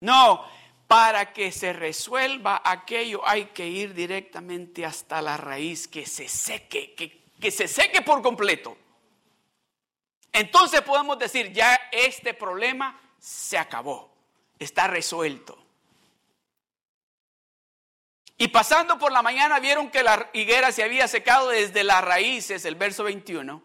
No, 0.00 0.44
para 0.86 1.32
que 1.32 1.50
se 1.50 1.72
resuelva 1.72 2.62
aquello 2.64 3.26
hay 3.26 3.46
que 3.46 3.66
ir 3.66 3.94
directamente 3.94 4.84
hasta 4.84 5.20
la 5.20 5.36
raíz, 5.36 5.88
que 5.88 6.06
se 6.06 6.28
seque, 6.28 6.94
que, 6.94 7.50
se 7.50 7.66
seque 7.66 8.02
por 8.02 8.22
completo. 8.22 8.76
Entonces 10.32 10.82
podemos 10.82 11.18
decir, 11.18 11.52
ya 11.52 11.74
este 11.90 12.34
problema 12.34 13.00
se 13.18 13.58
acabó, 13.58 14.14
está 14.58 14.86
resuelto. 14.86 15.65
Y 18.38 18.48
pasando 18.48 18.98
por 18.98 19.12
la 19.12 19.22
mañana 19.22 19.58
vieron 19.60 19.90
que 19.90 20.02
la 20.02 20.28
higuera 20.34 20.70
se 20.70 20.82
había 20.82 21.08
secado 21.08 21.48
desde 21.48 21.84
las 21.84 22.04
raíces, 22.04 22.64
el 22.66 22.74
verso 22.74 23.04
21. 23.04 23.62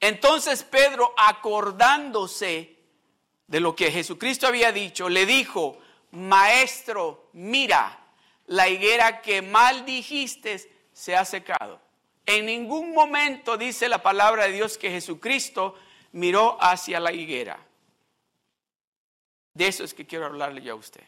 Entonces 0.00 0.62
Pedro, 0.62 1.12
acordándose 1.16 2.76
de 3.48 3.60
lo 3.60 3.74
que 3.74 3.90
Jesucristo 3.90 4.46
había 4.46 4.70
dicho, 4.70 5.08
le 5.08 5.26
dijo, 5.26 5.78
maestro, 6.12 7.30
mira, 7.32 7.98
la 8.46 8.68
higuera 8.68 9.22
que 9.22 9.42
mal 9.42 9.84
dijiste 9.84 10.70
se 10.92 11.16
ha 11.16 11.24
secado. 11.24 11.80
En 12.24 12.46
ningún 12.46 12.94
momento 12.94 13.56
dice 13.56 13.88
la 13.88 14.02
palabra 14.02 14.44
de 14.44 14.52
Dios 14.52 14.78
que 14.78 14.90
Jesucristo 14.90 15.74
miró 16.12 16.56
hacia 16.60 17.00
la 17.00 17.12
higuera. 17.12 17.58
De 19.54 19.66
eso 19.66 19.82
es 19.82 19.94
que 19.94 20.06
quiero 20.06 20.26
hablarle 20.26 20.62
yo 20.62 20.74
a 20.74 20.76
usted 20.76 21.02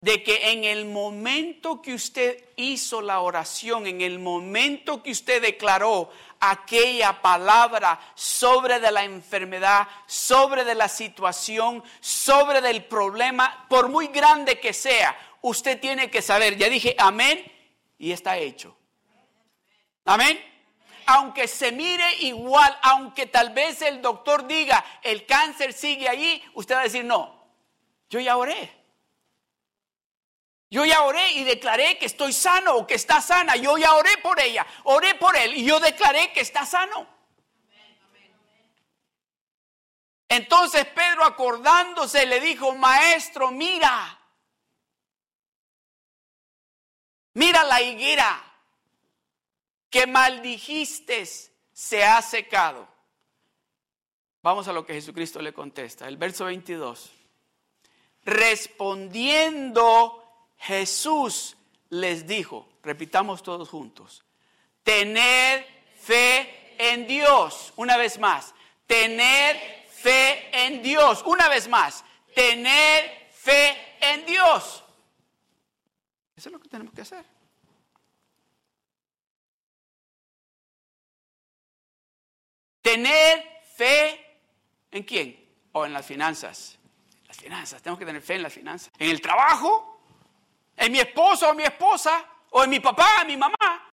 de 0.00 0.22
que 0.22 0.52
en 0.52 0.62
el 0.64 0.84
momento 0.84 1.82
que 1.82 1.92
usted 1.92 2.44
hizo 2.56 3.02
la 3.02 3.20
oración, 3.20 3.86
en 3.86 4.00
el 4.00 4.18
momento 4.18 5.02
que 5.02 5.10
usted 5.10 5.42
declaró 5.42 6.10
aquella 6.38 7.20
palabra 7.20 7.98
sobre 8.14 8.78
de 8.78 8.92
la 8.92 9.04
enfermedad, 9.04 9.88
sobre 10.06 10.64
de 10.64 10.76
la 10.76 10.88
situación, 10.88 11.82
sobre 12.00 12.60
del 12.60 12.84
problema, 12.84 13.66
por 13.68 13.88
muy 13.88 14.06
grande 14.06 14.60
que 14.60 14.72
sea, 14.72 15.18
usted 15.42 15.80
tiene 15.80 16.10
que 16.10 16.22
saber, 16.22 16.56
ya 16.56 16.68
dije 16.68 16.94
amén 16.96 17.44
y 17.98 18.12
está 18.12 18.38
hecho. 18.38 18.76
Amén. 20.04 20.38
Aunque 21.06 21.48
se 21.48 21.72
mire 21.72 22.04
igual, 22.20 22.78
aunque 22.82 23.26
tal 23.26 23.50
vez 23.50 23.82
el 23.82 24.00
doctor 24.00 24.46
diga 24.46 24.84
el 25.02 25.26
cáncer 25.26 25.72
sigue 25.72 26.08
allí, 26.08 26.40
usted 26.54 26.76
va 26.76 26.80
a 26.80 26.84
decir 26.84 27.04
no, 27.04 27.48
yo 28.08 28.20
ya 28.20 28.36
oré. 28.36 28.77
Yo 30.70 30.84
ya 30.84 31.02
oré 31.02 31.32
y 31.32 31.44
declaré 31.44 31.98
que 31.98 32.06
estoy 32.06 32.32
sano 32.32 32.76
o 32.76 32.86
que 32.86 32.94
está 32.94 33.22
sana. 33.22 33.56
Yo 33.56 33.78
ya 33.78 33.94
oré 33.94 34.18
por 34.18 34.38
ella, 34.38 34.66
oré 34.84 35.14
por 35.14 35.36
él 35.36 35.54
y 35.54 35.64
yo 35.64 35.80
declaré 35.80 36.32
que 36.32 36.40
está 36.40 36.66
sano. 36.66 37.06
Entonces 40.28 40.84
Pedro 40.86 41.24
acordándose 41.24 42.26
le 42.26 42.40
dijo, 42.40 42.74
maestro, 42.74 43.50
mira, 43.50 44.20
mira 47.32 47.64
la 47.64 47.80
higuera 47.80 48.44
que 49.88 50.06
maldijiste 50.06 51.24
se 51.72 52.04
ha 52.04 52.20
secado. 52.20 52.86
Vamos 54.42 54.68
a 54.68 54.72
lo 54.72 54.84
que 54.84 54.92
Jesucristo 54.92 55.40
le 55.40 55.54
contesta. 55.54 56.06
El 56.06 56.18
verso 56.18 56.44
22. 56.44 57.10
Respondiendo 58.24 60.17
Jesús 60.58 61.56
les 61.90 62.26
dijo, 62.26 62.68
repitamos 62.82 63.42
todos 63.42 63.68
juntos, 63.68 64.24
tener 64.82 65.66
fe 65.98 66.74
en 66.78 67.06
Dios, 67.06 67.72
una 67.76 67.96
vez 67.96 68.18
más, 68.18 68.54
tener 68.86 69.86
fe 69.90 70.50
en 70.66 70.82
Dios, 70.82 71.22
una 71.26 71.48
vez 71.48 71.68
más, 71.68 72.04
tener 72.34 73.30
fe 73.32 73.76
en 74.00 74.26
Dios. 74.26 74.84
Eso 76.36 76.48
es 76.48 76.52
lo 76.52 76.60
que 76.60 76.68
tenemos 76.68 76.94
que 76.94 77.02
hacer. 77.02 77.24
Tener 82.80 83.62
fe 83.76 84.38
en 84.90 85.02
quién? 85.02 85.48
O 85.72 85.84
en 85.84 85.92
las 85.92 86.06
finanzas. 86.06 86.78
Las 87.26 87.36
finanzas, 87.36 87.82
tengo 87.82 87.98
que 87.98 88.06
tener 88.06 88.22
fe 88.22 88.36
en 88.36 88.44
las 88.44 88.52
finanzas. 88.52 88.92
En 88.98 89.10
el 89.10 89.20
trabajo, 89.20 89.97
en 90.78 90.92
mi 90.92 91.00
esposo 91.00 91.50
o 91.50 91.54
mi 91.54 91.64
esposa, 91.64 92.24
o 92.50 92.62
en 92.62 92.70
mi 92.70 92.80
papá, 92.80 93.22
en 93.22 93.26
mi 93.26 93.36
mamá. 93.36 93.90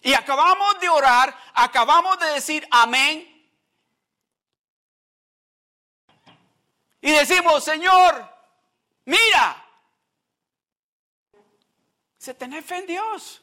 Y 0.00 0.14
acabamos 0.14 0.80
de 0.80 0.88
orar, 0.88 1.36
acabamos 1.54 2.18
de 2.18 2.26
decir 2.30 2.66
amén. 2.70 3.34
Y 7.00 7.12
decimos, 7.12 7.62
Señor, 7.62 8.26
mira, 9.04 9.64
se 12.16 12.34
tener 12.34 12.62
fe 12.62 12.78
en 12.78 12.86
Dios. 12.86 13.42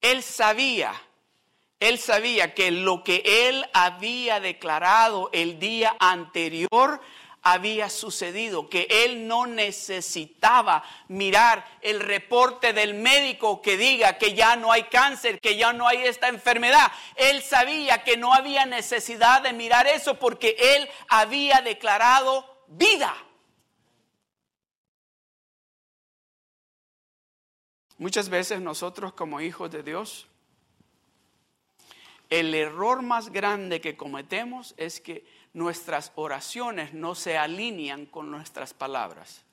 Él 0.00 0.22
sabía, 0.22 0.92
él 1.88 1.98
sabía 1.98 2.54
que 2.54 2.70
lo 2.70 3.02
que 3.02 3.48
él 3.48 3.66
había 3.72 4.38
declarado 4.38 5.30
el 5.32 5.58
día 5.58 5.96
anterior 5.98 7.00
había 7.42 7.90
sucedido, 7.90 8.68
que 8.68 8.86
él 8.88 9.26
no 9.26 9.46
necesitaba 9.46 10.84
mirar 11.08 11.66
el 11.80 11.98
reporte 11.98 12.72
del 12.72 12.94
médico 12.94 13.60
que 13.60 13.76
diga 13.76 14.16
que 14.16 14.34
ya 14.34 14.54
no 14.54 14.70
hay 14.70 14.84
cáncer, 14.84 15.40
que 15.40 15.56
ya 15.56 15.72
no 15.72 15.88
hay 15.88 16.04
esta 16.04 16.28
enfermedad. 16.28 16.92
Él 17.16 17.42
sabía 17.42 18.04
que 18.04 18.16
no 18.16 18.32
había 18.32 18.64
necesidad 18.64 19.42
de 19.42 19.52
mirar 19.52 19.88
eso 19.88 20.20
porque 20.20 20.54
él 20.56 20.88
había 21.08 21.62
declarado 21.62 22.46
vida. 22.68 23.12
Muchas 27.98 28.28
veces 28.28 28.60
nosotros 28.60 29.12
como 29.14 29.40
hijos 29.40 29.70
de 29.72 29.82
Dios, 29.82 30.28
el 32.32 32.54
error 32.54 33.02
más 33.02 33.30
grande 33.30 33.82
que 33.82 33.94
cometemos 33.94 34.72
es 34.78 35.02
que 35.02 35.26
nuestras 35.52 36.12
oraciones 36.14 36.94
no 36.94 37.14
se 37.14 37.36
alinean 37.36 38.06
con 38.06 38.30
nuestras 38.30 38.72
palabras. 38.72 39.44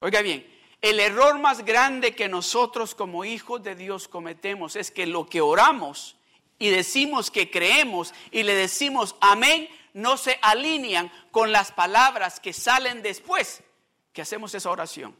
Oiga 0.00 0.22
bien, 0.22 0.46
el 0.80 0.98
error 1.00 1.38
más 1.38 1.66
grande 1.66 2.14
que 2.14 2.30
nosotros 2.30 2.94
como 2.94 3.26
hijos 3.26 3.62
de 3.62 3.74
Dios 3.74 4.08
cometemos 4.08 4.74
es 4.74 4.90
que 4.90 5.04
lo 5.04 5.26
que 5.26 5.42
oramos 5.42 6.16
y 6.58 6.70
decimos 6.70 7.30
que 7.30 7.50
creemos 7.50 8.14
y 8.30 8.42
le 8.44 8.54
decimos 8.54 9.14
amén 9.20 9.68
no 9.92 10.16
se 10.16 10.38
alinean 10.40 11.12
con 11.30 11.52
las 11.52 11.72
palabras 11.72 12.40
que 12.40 12.54
salen 12.54 13.02
después 13.02 13.62
que 14.14 14.22
hacemos 14.22 14.54
esa 14.54 14.70
oración. 14.70 15.14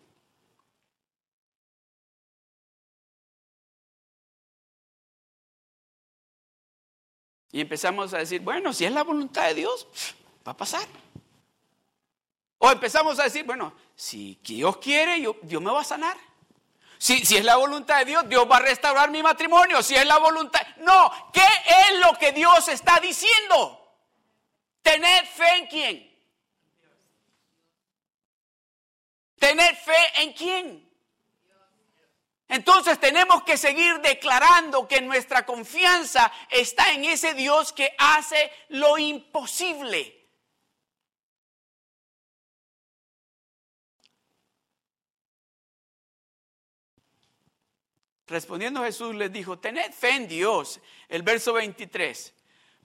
Y 7.56 7.62
empezamos 7.62 8.12
a 8.12 8.18
decir, 8.18 8.42
bueno, 8.42 8.70
si 8.74 8.84
es 8.84 8.92
la 8.92 9.02
voluntad 9.02 9.46
de 9.46 9.54
Dios, 9.54 9.86
va 10.46 10.52
a 10.52 10.56
pasar. 10.58 10.86
O 12.58 12.70
empezamos 12.70 13.18
a 13.18 13.22
decir, 13.22 13.44
bueno, 13.46 13.72
si 13.94 14.38
Dios 14.42 14.76
quiere, 14.76 15.26
Dios 15.40 15.62
me 15.62 15.70
va 15.70 15.80
a 15.80 15.84
sanar. 15.84 16.18
Si, 16.98 17.24
si, 17.24 17.38
es 17.38 17.44
la 17.46 17.56
voluntad 17.56 18.00
de 18.00 18.04
Dios, 18.04 18.28
Dios 18.28 18.46
va 18.46 18.58
a 18.58 18.60
restaurar 18.60 19.10
mi 19.10 19.22
matrimonio. 19.22 19.82
Si 19.82 19.94
es 19.94 20.04
la 20.04 20.18
voluntad... 20.18 20.60
No, 20.80 21.10
¿qué 21.32 21.46
es 21.66 21.98
lo 21.98 22.12
que 22.18 22.32
Dios 22.32 22.68
está 22.68 23.00
diciendo? 23.00 23.90
Tener 24.82 25.26
fe 25.26 25.56
en 25.56 25.66
quién. 25.66 26.20
Tener 29.38 29.74
fe 29.76 30.22
en 30.22 30.32
quién. 30.34 30.85
Entonces 32.48 33.00
tenemos 33.00 33.42
que 33.42 33.56
seguir 33.56 34.00
declarando 34.00 34.86
que 34.86 35.00
nuestra 35.00 35.44
confianza 35.44 36.32
está 36.50 36.92
en 36.92 37.04
ese 37.04 37.34
Dios 37.34 37.72
que 37.72 37.92
hace 37.98 38.52
lo 38.68 38.98
imposible. 38.98 40.12
Respondiendo 48.28 48.82
Jesús 48.82 49.14
les 49.14 49.32
dijo, 49.32 49.58
tened 49.58 49.92
fe 49.92 50.10
en 50.10 50.28
Dios. 50.28 50.80
El 51.08 51.22
verso 51.22 51.52
23, 51.52 52.34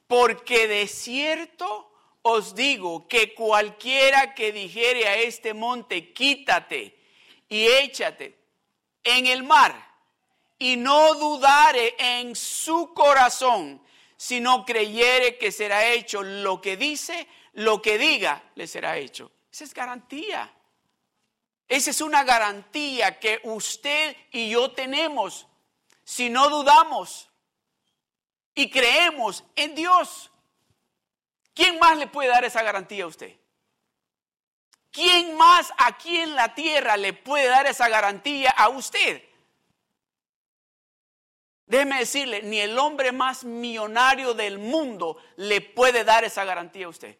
porque 0.07 0.67
de 0.67 0.87
cierto 0.87 1.91
os 2.23 2.53
digo 2.53 3.07
que 3.07 3.33
cualquiera 3.33 4.35
que 4.35 4.51
dijere 4.51 5.07
a 5.07 5.15
este 5.15 5.53
monte, 5.53 6.13
quítate 6.13 6.95
y 7.49 7.65
échate 7.65 8.40
en 9.03 9.27
el 9.27 9.43
mar 9.43 9.91
y 10.59 10.77
no 10.77 11.15
dudare 11.15 11.95
en 11.97 12.35
su 12.35 12.93
corazón, 12.93 13.81
sino 14.15 14.65
creyere 14.65 15.37
que 15.37 15.51
será 15.51 15.85
hecho 15.87 16.21
lo 16.21 16.61
que 16.61 16.77
dice, 16.77 17.27
lo 17.53 17.81
que 17.81 17.97
diga, 17.97 18.43
le 18.55 18.67
será 18.67 18.97
hecho. 18.97 19.31
Esa 19.51 19.63
es 19.63 19.73
garantía. 19.73 20.53
Esa 21.67 21.89
es 21.89 22.01
una 22.01 22.23
garantía 22.23 23.19
que 23.19 23.39
usted 23.43 24.15
y 24.31 24.49
yo 24.49 24.71
tenemos 24.71 25.47
si 26.03 26.29
no 26.29 26.49
dudamos 26.49 27.29
y 28.53 28.69
creemos 28.69 29.43
en 29.55 29.73
Dios. 29.73 30.29
¿Quién 31.53 31.79
más 31.79 31.97
le 31.97 32.07
puede 32.07 32.29
dar 32.29 32.43
esa 32.45 32.61
garantía 32.61 33.05
a 33.05 33.07
usted? 33.07 33.35
¿Quién 34.91 35.35
más 35.37 35.71
aquí 35.77 36.17
en 36.17 36.35
la 36.35 36.53
tierra 36.53 36.97
le 36.97 37.13
puede 37.13 37.47
dar 37.47 37.65
esa 37.65 37.87
garantía 37.87 38.51
a 38.51 38.69
usted? 38.69 39.23
Déjeme 41.65 41.99
decirle, 41.99 42.41
ni 42.43 42.59
el 42.59 42.77
hombre 42.77 43.13
más 43.13 43.45
millonario 43.45 44.33
del 44.33 44.59
mundo 44.59 45.17
le 45.37 45.61
puede 45.61 46.03
dar 46.03 46.25
esa 46.25 46.43
garantía 46.43 46.87
a 46.87 46.89
usted. 46.89 47.17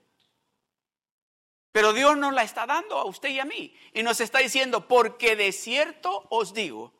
Pero 1.72 1.94
Dios 1.94 2.18
nos 2.18 2.34
la 2.34 2.44
está 2.44 2.66
dando 2.66 2.98
a 2.98 3.06
usted 3.06 3.30
y 3.30 3.40
a 3.40 3.46
mí. 3.46 3.74
Y 3.94 4.04
nos 4.04 4.20
está 4.20 4.40
diciendo, 4.40 4.90
porque 4.90 5.38
de 5.38 5.54
cierto 5.54 6.28
os 6.30 6.54
digo, 6.54 6.92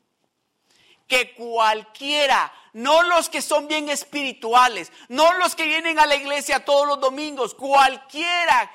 que 1.12 1.34
cualquiera, 1.34 2.54
no 2.72 3.04
los 3.04 3.28
que 3.28 3.42
son 3.42 3.68
bien 3.68 3.90
espirituales, 3.90 4.94
no 5.10 5.34
los 5.34 5.56
que 5.56 5.66
vienen 5.66 6.00
a 6.00 6.06
la 6.06 6.16
iglesia 6.16 6.64
todos 6.64 6.88
los 6.88 7.02
domingos, 7.02 7.54
cualquiera 7.54 8.72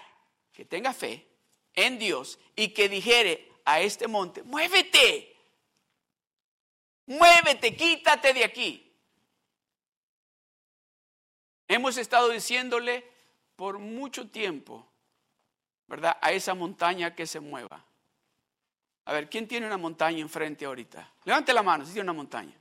que 0.52 0.66
tenga 0.66 0.92
fe, 0.92 1.26
en 1.76 1.98
Dios 1.98 2.40
y 2.56 2.70
que 2.70 2.88
dijere 2.88 3.52
a 3.64 3.80
este 3.80 4.08
monte, 4.08 4.42
muévete, 4.42 5.36
muévete, 7.06 7.76
quítate 7.76 8.32
de 8.32 8.44
aquí. 8.44 8.82
Hemos 11.68 11.96
estado 11.96 12.30
diciéndole 12.30 13.08
por 13.54 13.78
mucho 13.78 14.28
tiempo, 14.28 14.86
¿verdad? 15.86 16.16
A 16.20 16.32
esa 16.32 16.54
montaña 16.54 17.14
que 17.14 17.26
se 17.26 17.40
mueva. 17.40 17.84
A 19.04 19.12
ver, 19.12 19.28
¿quién 19.28 19.46
tiene 19.46 19.66
una 19.66 19.76
montaña 19.76 20.18
enfrente 20.18 20.64
ahorita? 20.64 21.12
Levante 21.24 21.52
la 21.52 21.62
mano 21.62 21.84
si 21.84 21.92
tiene 21.92 22.04
una 22.04 22.12
montaña. 22.12 22.56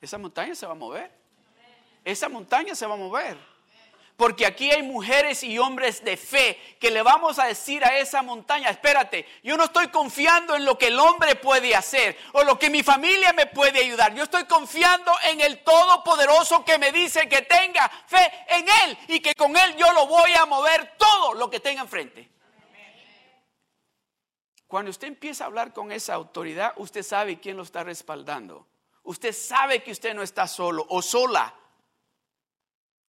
Esa 0.00 0.18
montaña 0.18 0.54
se 0.54 0.66
va 0.66 0.72
a 0.72 0.76
mover. 0.76 1.10
Esa 2.04 2.28
montaña 2.28 2.74
se 2.74 2.86
va 2.86 2.94
a 2.94 2.98
mover. 2.98 3.53
Porque 4.16 4.46
aquí 4.46 4.70
hay 4.70 4.82
mujeres 4.82 5.42
y 5.42 5.58
hombres 5.58 6.04
de 6.04 6.16
fe 6.16 6.76
que 6.78 6.92
le 6.92 7.02
vamos 7.02 7.40
a 7.40 7.46
decir 7.46 7.84
a 7.84 7.98
esa 7.98 8.22
montaña, 8.22 8.70
espérate, 8.70 9.26
yo 9.42 9.56
no 9.56 9.64
estoy 9.64 9.88
confiando 9.88 10.54
en 10.54 10.64
lo 10.64 10.78
que 10.78 10.86
el 10.86 11.00
hombre 11.00 11.34
puede 11.34 11.74
hacer 11.74 12.16
o 12.32 12.44
lo 12.44 12.56
que 12.56 12.70
mi 12.70 12.84
familia 12.84 13.32
me 13.32 13.46
puede 13.46 13.80
ayudar. 13.80 14.14
Yo 14.14 14.22
estoy 14.22 14.44
confiando 14.44 15.10
en 15.24 15.40
el 15.40 15.64
Todopoderoso 15.64 16.64
que 16.64 16.78
me 16.78 16.92
dice 16.92 17.28
que 17.28 17.42
tenga 17.42 17.90
fe 18.06 18.32
en 18.48 18.66
Él 18.84 18.98
y 19.08 19.18
que 19.18 19.34
con 19.34 19.56
Él 19.56 19.74
yo 19.76 19.92
lo 19.92 20.06
voy 20.06 20.32
a 20.34 20.46
mover 20.46 20.94
todo 20.96 21.34
lo 21.34 21.50
que 21.50 21.58
tenga 21.58 21.82
enfrente. 21.82 22.30
Cuando 24.68 24.90
usted 24.90 25.08
empieza 25.08 25.42
a 25.42 25.46
hablar 25.48 25.72
con 25.72 25.90
esa 25.90 26.14
autoridad, 26.14 26.72
usted 26.76 27.02
sabe 27.02 27.40
quién 27.40 27.56
lo 27.56 27.64
está 27.64 27.82
respaldando. 27.82 28.68
Usted 29.02 29.32
sabe 29.32 29.82
que 29.82 29.90
usted 29.90 30.14
no 30.14 30.22
está 30.22 30.46
solo 30.46 30.86
o 30.88 31.02
sola. 31.02 31.52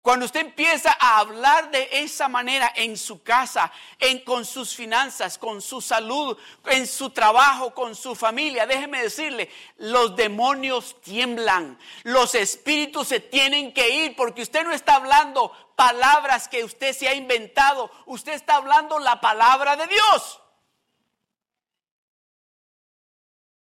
Cuando 0.05 0.27
usted 0.27 0.41
empieza 0.41 0.95
a 1.01 1.21
hablar 1.21 1.71
de 1.71 1.89
esa 1.91 2.29
manera 2.29 2.71
en 2.77 2.99
su 2.99 3.23
casa, 3.23 3.73
en, 3.99 4.23
con 4.23 4.45
sus 4.45 4.77
finanzas, 4.77 5.39
con 5.39 5.63
su 5.63 5.81
salud, 5.81 6.37
en 6.67 6.87
su 6.87 7.09
trabajo, 7.09 7.73
con 7.73 7.95
su 7.95 8.15
familia, 8.15 8.67
déjeme 8.67 9.03
decirle, 9.03 9.49
los 9.79 10.15
demonios 10.15 11.01
tiemblan, 11.01 11.79
los 12.03 12.35
espíritus 12.35 13.09
se 13.09 13.21
tienen 13.21 13.73
que 13.73 14.05
ir 14.05 14.15
porque 14.15 14.43
usted 14.43 14.63
no 14.63 14.73
está 14.73 14.97
hablando 14.97 15.51
palabras 15.75 16.49
que 16.49 16.63
usted 16.63 16.93
se 16.93 17.09
ha 17.09 17.15
inventado, 17.15 17.91
usted 18.05 18.35
está 18.35 18.57
hablando 18.57 18.99
la 18.99 19.23
palabra 19.23 19.75
de 19.75 19.87
Dios. 19.87 20.41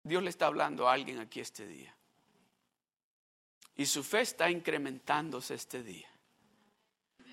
Dios 0.03 0.25
le 0.25 0.31
está 0.31 0.47
hablando 0.47 0.89
a 0.89 0.93
alguien 0.93 1.21
aquí 1.21 1.39
este 1.39 1.69
día. 1.69 1.95
Y 3.77 3.87
su 3.87 4.03
fe 4.03 4.23
está 4.23 4.51
incrementándose 4.51 5.55
este 5.55 5.85
día 5.85 6.16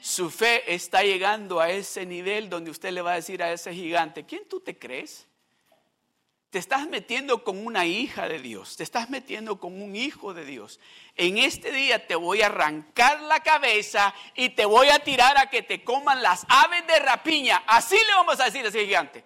su 0.04 0.30
fe 0.30 0.74
está 0.76 1.02
llegando 1.02 1.62
a 1.62 1.70
ese 1.70 2.06
nivel 2.06 2.50
donde 2.50 2.70
usted 2.70 2.92
le 2.92 3.02
va 3.02 3.14
a 3.14 3.16
decir 3.16 3.42
a 3.42 3.54
ese 3.54 3.74
gigante, 3.74 4.26
¿quién 4.26 4.46
tú 4.50 4.60
te 4.60 4.78
crees? 4.78 5.28
te 6.50 6.60
estás 6.60 6.88
metiendo 6.88 7.44
con 7.44 7.66
una 7.66 7.88
hija 7.88 8.28
de 8.28 8.38
Dios, 8.38 8.76
te 8.76 8.84
estás 8.84 9.10
metiendo 9.10 9.60
con 9.60 9.82
un 9.82 9.96
hijo 9.96 10.36
de 10.36 10.46
Dios. 10.46 10.80
En 11.16 11.40
este 11.40 11.72
día 11.72 12.06
te 12.06 12.14
voy 12.14 12.44
a 12.44 12.46
arrancar 12.46 13.22
la 13.22 13.40
cabeza 13.40 14.14
y 14.36 14.50
te 14.50 14.66
voy 14.66 14.90
a 14.90 15.00
tirar 15.00 15.36
a 15.40 15.50
que 15.50 15.64
te 15.64 15.84
coman 15.84 16.22
las 16.22 16.46
aves 16.48 16.86
de 16.86 17.00
rapiña. 17.00 17.64
Así 17.66 17.96
le 17.96 18.14
vamos 18.14 18.40
a 18.40 18.46
decir 18.46 18.64
a 18.64 18.68
ese 18.68 18.86
gigante. 18.86 19.24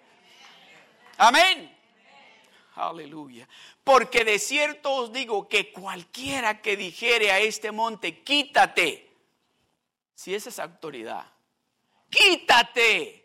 Amén. 1.18 1.76
Aleluya. 2.76 3.46
Porque 3.84 4.24
de 4.24 4.38
cierto 4.38 4.94
os 4.94 5.12
digo 5.12 5.48
que 5.48 5.70
cualquiera 5.70 6.62
que 6.62 6.78
dijere 6.78 7.30
a 7.30 7.40
este 7.40 7.72
monte, 7.72 8.22
quítate, 8.22 9.07
si 10.18 10.34
esa 10.34 10.48
es 10.48 10.58
autoridad, 10.58 11.24
quítate. 12.10 13.24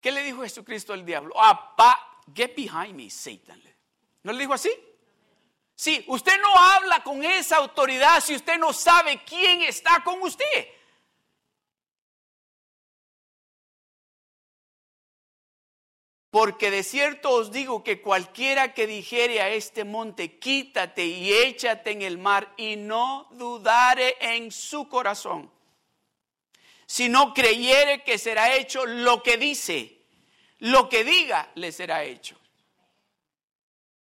¿Qué 0.00 0.10
le 0.10 0.22
dijo 0.22 0.40
Jesucristo 0.40 0.94
al 0.94 1.04
diablo? 1.04 1.38
Apa, 1.38 2.22
get 2.34 2.56
behind 2.56 2.94
me, 2.94 3.10
Satan. 3.10 3.62
¿No 4.22 4.32
le 4.32 4.38
dijo 4.38 4.54
así? 4.54 4.70
Sí, 5.74 6.02
usted 6.08 6.40
no 6.40 6.56
habla 6.56 7.04
con 7.04 7.22
esa 7.22 7.58
autoridad 7.58 8.22
si 8.22 8.34
usted 8.34 8.56
no 8.56 8.72
sabe 8.72 9.22
quién 9.24 9.60
está 9.60 10.02
con 10.02 10.22
usted. 10.22 10.68
Porque 16.36 16.70
de 16.70 16.82
cierto 16.82 17.30
os 17.30 17.50
digo 17.50 17.82
que 17.82 18.02
cualquiera 18.02 18.74
que 18.74 18.86
dijere 18.86 19.40
a 19.40 19.48
este 19.48 19.84
monte, 19.84 20.38
quítate 20.38 21.06
y 21.06 21.32
échate 21.32 21.92
en 21.92 22.02
el 22.02 22.18
mar, 22.18 22.52
y 22.58 22.76
no 22.76 23.26
dudare 23.30 24.18
en 24.20 24.52
su 24.52 24.86
corazón, 24.86 25.50
si 26.84 27.08
no 27.08 27.32
creyere 27.32 28.04
que 28.04 28.18
será 28.18 28.54
hecho 28.54 28.84
lo 28.84 29.22
que 29.22 29.38
dice, 29.38 30.02
lo 30.58 30.90
que 30.90 31.04
diga 31.04 31.50
le 31.54 31.72
será 31.72 32.04
hecho. 32.04 32.36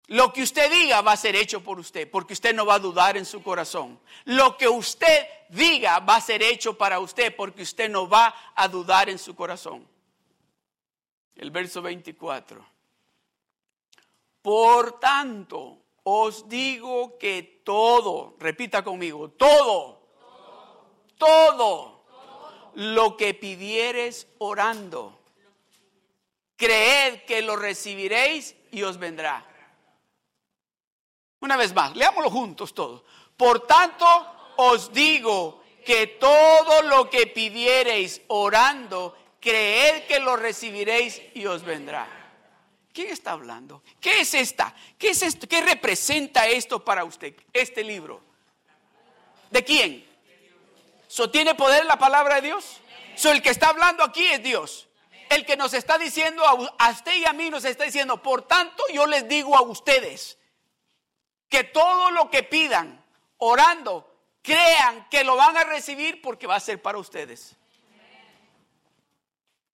Lo 0.08 0.34
que 0.34 0.44
usted 0.44 0.70
diga 0.70 1.00
va 1.00 1.14
a 1.14 1.18
ser 1.18 1.34
hecho 1.34 1.64
por 1.64 1.80
usted, 1.80 2.12
porque 2.12 2.34
usted 2.34 2.54
no 2.54 2.66
va 2.66 2.74
a 2.74 2.80
dudar 2.80 3.16
en 3.16 3.26
su 3.26 3.42
corazón. 3.42 4.02
Lo 4.26 4.58
que 4.58 4.68
usted 4.68 5.28
diga 5.48 6.00
va 6.00 6.18
a 6.18 6.22
ser 6.22 6.44
hecho 6.44 6.78
para 6.78 7.00
usted, 7.00 7.34
porque 7.34 7.62
usted 7.62 7.90
no 7.90 8.10
va 8.10 8.36
a 8.54 8.68
dudar 8.68 9.10
en 9.10 9.18
su 9.18 9.34
corazón 9.34 9.88
el 11.38 11.52
verso 11.52 11.82
24. 11.82 12.66
Por 14.42 15.00
tanto, 15.00 15.84
os 16.04 16.48
digo 16.48 17.18
que 17.18 17.62
todo, 17.64 18.36
repita 18.40 18.84
conmigo, 18.84 19.30
todo, 19.32 20.08
todo, 21.18 22.06
lo 22.76 23.18
que 23.18 23.34
pidieres 23.34 24.28
orando, 24.38 25.20
creed 26.56 27.24
que 27.24 27.42
lo 27.42 27.56
recibiréis 27.56 28.56
y 28.72 28.84
os 28.84 28.98
vendrá. 28.98 29.46
Una 31.40 31.58
vez 31.58 31.74
más, 31.74 31.96
leámoslo 31.96 32.30
juntos 32.30 32.74
todos. 32.74 33.04
Por 33.36 33.66
tanto, 33.66 34.06
os 34.58 34.92
digo 34.94 35.64
que 35.86 36.08
todo 36.08 36.84
lo 36.84 37.10
que 37.10 37.28
pidiereis 37.28 38.22
orando, 38.28 39.16
creed 39.40 40.06
que 40.08 40.20
lo 40.20 40.36
recibiréis 40.36 41.22
y 41.34 41.46
os 41.46 41.64
vendrá. 41.64 42.08
¿Quién 42.94 43.10
está 43.10 43.32
hablando? 43.32 43.84
¿Qué 44.02 44.22
es 44.22 44.34
esta? 44.34 44.74
¿Qué 44.98 45.10
es 45.10 45.22
esto? 45.22 45.48
¿Qué 45.48 45.62
representa 45.62 46.48
esto 46.48 46.84
para 46.84 47.04
usted? 47.04 47.36
Este 47.54 47.84
libro. 47.84 48.22
¿De 49.52 49.64
quién? 49.64 50.06
¿So 51.08 51.30
tiene 51.30 51.56
poder 51.56 51.86
la 51.86 52.00
palabra 52.00 52.36
de 52.36 52.48
Dios? 52.48 52.82
So 53.16 53.32
el 53.32 53.42
que 53.42 53.50
está 53.50 53.70
hablando 53.70 54.04
aquí 54.04 54.26
es 54.26 54.42
Dios. 54.44 54.88
El 55.30 55.46
que 55.46 55.58
nos 55.58 55.74
está 55.74 55.98
diciendo 55.98 56.44
a 56.46 56.90
usted 56.90 57.16
y 57.16 57.26
a 57.26 57.34
mí 57.34 57.50
nos 57.50 57.66
está 57.66 57.84
diciendo, 57.84 58.22
por 58.22 58.48
tanto 58.48 58.84
yo 58.94 59.06
les 59.06 59.28
digo 59.28 59.56
a 59.58 59.62
ustedes 59.62 60.38
que 61.50 61.64
todo 61.64 62.12
lo 62.12 62.30
que 62.30 62.44
pidan 62.44 63.04
orando, 63.38 64.12
crean 64.42 65.08
que 65.10 65.24
lo 65.24 65.36
van 65.36 65.58
a 65.58 65.66
recibir 65.66 66.22
porque 66.22 66.48
va 66.48 66.56
a 66.56 66.60
ser 66.60 66.82
para 66.82 66.98
ustedes. 66.98 67.56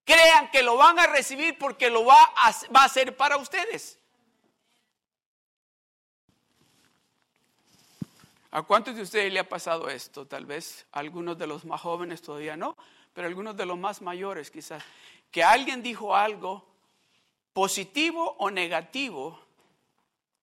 Crean 0.06 0.52
que 0.52 0.64
lo 0.64 0.76
van 0.78 1.00
a 1.00 1.08
recibir 1.08 1.58
porque 1.58 1.90
lo 1.90 2.06
va 2.06 2.22
a, 2.36 2.52
va 2.76 2.84
a 2.84 2.90
ser 2.90 3.16
para 3.16 3.38
ustedes. 3.38 3.98
¿A 8.52 8.62
cuántos 8.62 8.96
de 8.96 9.02
ustedes 9.02 9.34
le 9.34 9.40
ha 9.40 9.50
pasado 9.50 9.90
esto? 9.90 10.28
Tal 10.28 10.46
vez 10.46 10.86
algunos 10.92 11.38
de 11.40 11.48
los 11.48 11.66
más 11.66 11.82
jóvenes 11.82 12.22
todavía 12.22 12.56
no, 12.56 12.78
pero 13.12 13.28
algunos 13.28 13.58
de 13.58 13.66
los 13.66 13.80
más 13.80 14.02
mayores 14.02 14.52
quizás. 14.52 14.84
Que 15.32 15.44
alguien 15.44 15.82
dijo 15.82 16.16
algo 16.16 16.64
positivo 17.52 18.36
o 18.38 18.52
negativo 18.52 19.40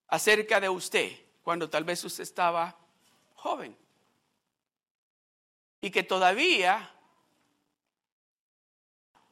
acerca 0.08 0.58
de 0.60 0.68
usted 0.68 1.12
cuando 1.42 1.70
tal 1.70 1.84
vez 1.84 2.02
usted 2.02 2.22
estaba 2.22 2.76
joven. 3.36 3.76
Y 5.80 5.90
que 5.90 6.02
todavía 6.02 6.92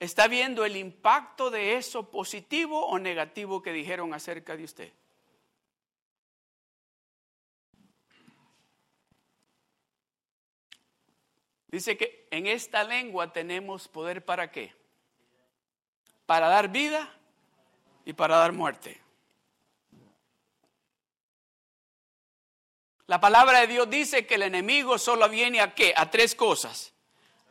está 0.00 0.28
viendo 0.28 0.64
el 0.64 0.76
impacto 0.76 1.50
de 1.50 1.76
eso 1.76 2.10
positivo 2.10 2.86
o 2.86 2.98
negativo 2.98 3.62
que 3.62 3.72
dijeron 3.72 4.14
acerca 4.14 4.56
de 4.56 4.64
usted. 4.64 4.92
Dice 11.68 11.98
que 11.98 12.26
en 12.30 12.46
esta 12.46 12.82
lengua 12.82 13.32
tenemos 13.32 13.88
poder 13.88 14.24
para 14.24 14.50
qué? 14.50 14.74
Para 16.24 16.48
dar 16.48 16.68
vida 16.68 17.14
y 18.04 18.14
para 18.14 18.36
dar 18.36 18.52
muerte. 18.52 19.00
La 23.06 23.20
palabra 23.20 23.60
de 23.60 23.66
Dios 23.66 23.88
dice 23.88 24.26
que 24.26 24.36
el 24.36 24.42
enemigo 24.42 24.98
solo 24.98 25.28
viene 25.28 25.60
a 25.60 25.74
qué? 25.74 25.94
A 25.96 26.10
tres 26.10 26.34
cosas. 26.34 26.92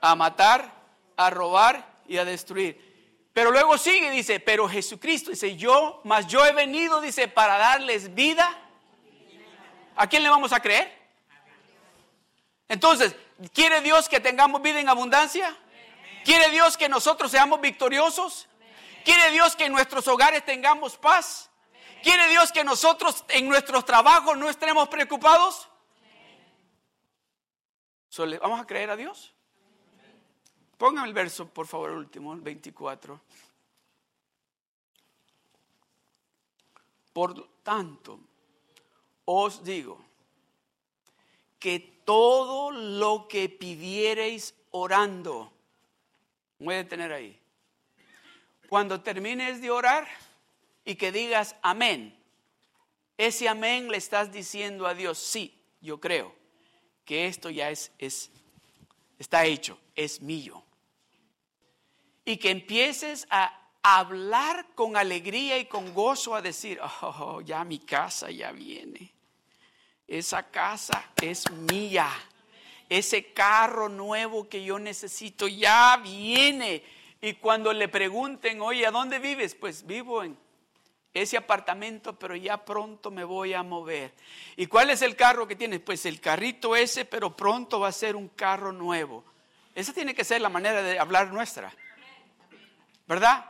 A 0.02 0.16
matar, 0.16 0.72
a 1.16 1.30
robar 1.30 1.97
y 2.08 2.17
a 2.17 2.26
destruir. 2.26 3.30
Pero 3.34 3.52
luego 3.52 3.78
sigue, 3.78 4.10
dice, 4.10 4.39
pero 4.39 4.67
Jesucristo 4.67 5.30
dice, 5.30 5.56
yo, 5.56 6.02
más 6.04 6.26
yo 6.28 6.46
he 6.46 6.54
venido, 6.54 7.02
dice, 7.02 7.28
para 7.28 7.58
darles 7.58 8.15
vida. 8.15 8.50
¿A 9.96 10.08
quién 10.08 10.24
le 10.24 10.30
vamos 10.30 10.52
a 10.54 10.60
creer? 10.60 10.91
Entonces, 12.67 13.15
¿quiere 13.54 13.82
Dios 13.82 14.10
que 14.10 14.20
tengamos 14.20 14.62
vida 14.62 14.80
en 14.80 14.89
abundancia? 14.89 15.56
¿Quiere 16.26 16.50
Dios 16.50 16.78
que 16.78 16.89
nosotros 16.89 17.32
seamos 17.32 17.62
victoriosos? 17.62 18.48
¿Quiere 19.06 19.32
Dios 19.32 19.56
que 19.56 19.65
en 19.65 19.72
nuestros 19.72 20.08
hogares 20.08 20.43
tengamos 20.43 20.98
paz? 20.98 21.50
¿Quiere 22.04 22.28
Dios 22.30 22.52
que 22.52 22.63
nosotros 22.63 23.24
en 23.30 23.48
nuestros 23.48 23.86
trabajos 23.86 24.38
no 24.38 24.50
estemos 24.50 24.89
preocupados? 24.89 25.70
¿Vamos 28.41 28.60
a 28.60 28.65
creer 28.65 28.89
a 28.89 28.96
Dios? 28.96 29.34
Pongan 30.78 31.08
el 31.08 31.13
verso, 31.13 31.50
por 31.50 31.66
favor, 31.66 31.92
último, 31.92 32.34
el 32.34 32.42
24. 32.42 33.20
Por 37.13 37.50
tanto, 37.63 38.20
os 39.26 39.63
digo 39.63 40.00
que 41.58 41.80
todo 42.06 42.70
lo 42.70 43.28
que 43.28 43.50
pidiereis 43.50 44.54
orando, 44.70 45.52
voy 46.60 46.76
a 46.76 46.78
detener 46.78 47.12
ahí. 47.12 47.40
Cuando 48.70 49.02
termines 49.02 49.62
de 49.62 49.72
orar 49.72 50.08
y 50.86 50.94
que 50.94 51.12
digas 51.12 51.56
amén, 51.63 52.16
ese 53.18 53.50
amén 53.50 53.90
le 53.90 53.98
estás 53.98 54.32
diciendo 54.32 54.86
a 54.86 54.94
Dios, 54.94 55.18
sí, 55.18 55.60
yo 55.82 56.00
creo 56.00 56.36
que 57.04 57.26
esto 57.26 57.50
ya 57.50 57.72
es, 57.72 57.92
es 57.98 58.30
está 59.18 59.46
hecho, 59.46 59.80
es 59.96 60.22
mío 60.22 60.67
y 62.28 62.36
que 62.36 62.50
empieces 62.50 63.26
a 63.30 63.58
hablar 63.82 64.66
con 64.76 64.98
alegría 64.98 65.58
y 65.60 65.63
con 65.63 65.94
gozo, 65.94 66.36
a 66.36 66.42
decir, 66.42 66.78
oh, 67.02 67.40
ya 67.40 67.63
mi 67.63 67.80
casa 67.80 68.30
ya 68.30 68.52
viene. 68.52 69.13
Esa 70.06 70.44
casa 70.44 71.10
es 71.22 71.50
mía. 71.72 72.10
Ese 72.90 73.32
carro 73.32 73.88
nuevo 73.88 74.50
que 74.50 74.62
yo 74.62 74.78
necesito 74.78 75.48
ya 75.48 76.02
viene. 76.04 76.84
Y 77.22 77.36
cuando 77.36 77.72
le 77.72 77.88
pregunten, 77.88 78.60
oye, 78.60 78.86
¿a 78.86 78.92
dónde 78.92 79.20
vives? 79.20 79.56
Pues 79.56 79.88
vivo 79.88 80.22
en 80.22 80.38
ese 81.13 81.38
apartamento, 81.38 82.20
pero 82.20 82.36
ya 82.36 82.58
pronto 82.66 83.10
me 83.10 83.24
voy 83.24 83.54
a 83.54 83.63
mover. 83.63 84.13
¿Y 84.58 84.68
cuál 84.68 84.90
es 84.90 85.02
el 85.02 85.16
carro 85.16 85.48
que 85.48 85.56
tienes? 85.56 85.80
Pues 85.80 86.06
el 86.06 86.20
carrito 86.20 86.76
ese, 86.76 87.06
pero 87.06 87.38
pronto 87.38 87.80
va 87.80 87.88
a 87.88 87.94
ser 87.94 88.18
un 88.18 88.28
carro 88.28 88.74
nuevo. 88.74 89.24
Esa 89.74 89.94
tiene 89.94 90.13
que 90.13 90.26
ser 90.26 90.42
la 90.42 90.50
manera 90.50 90.82
de 90.82 91.00
hablar 91.00 91.32
nuestra. 91.32 91.74
¿Verdad? 93.08 93.46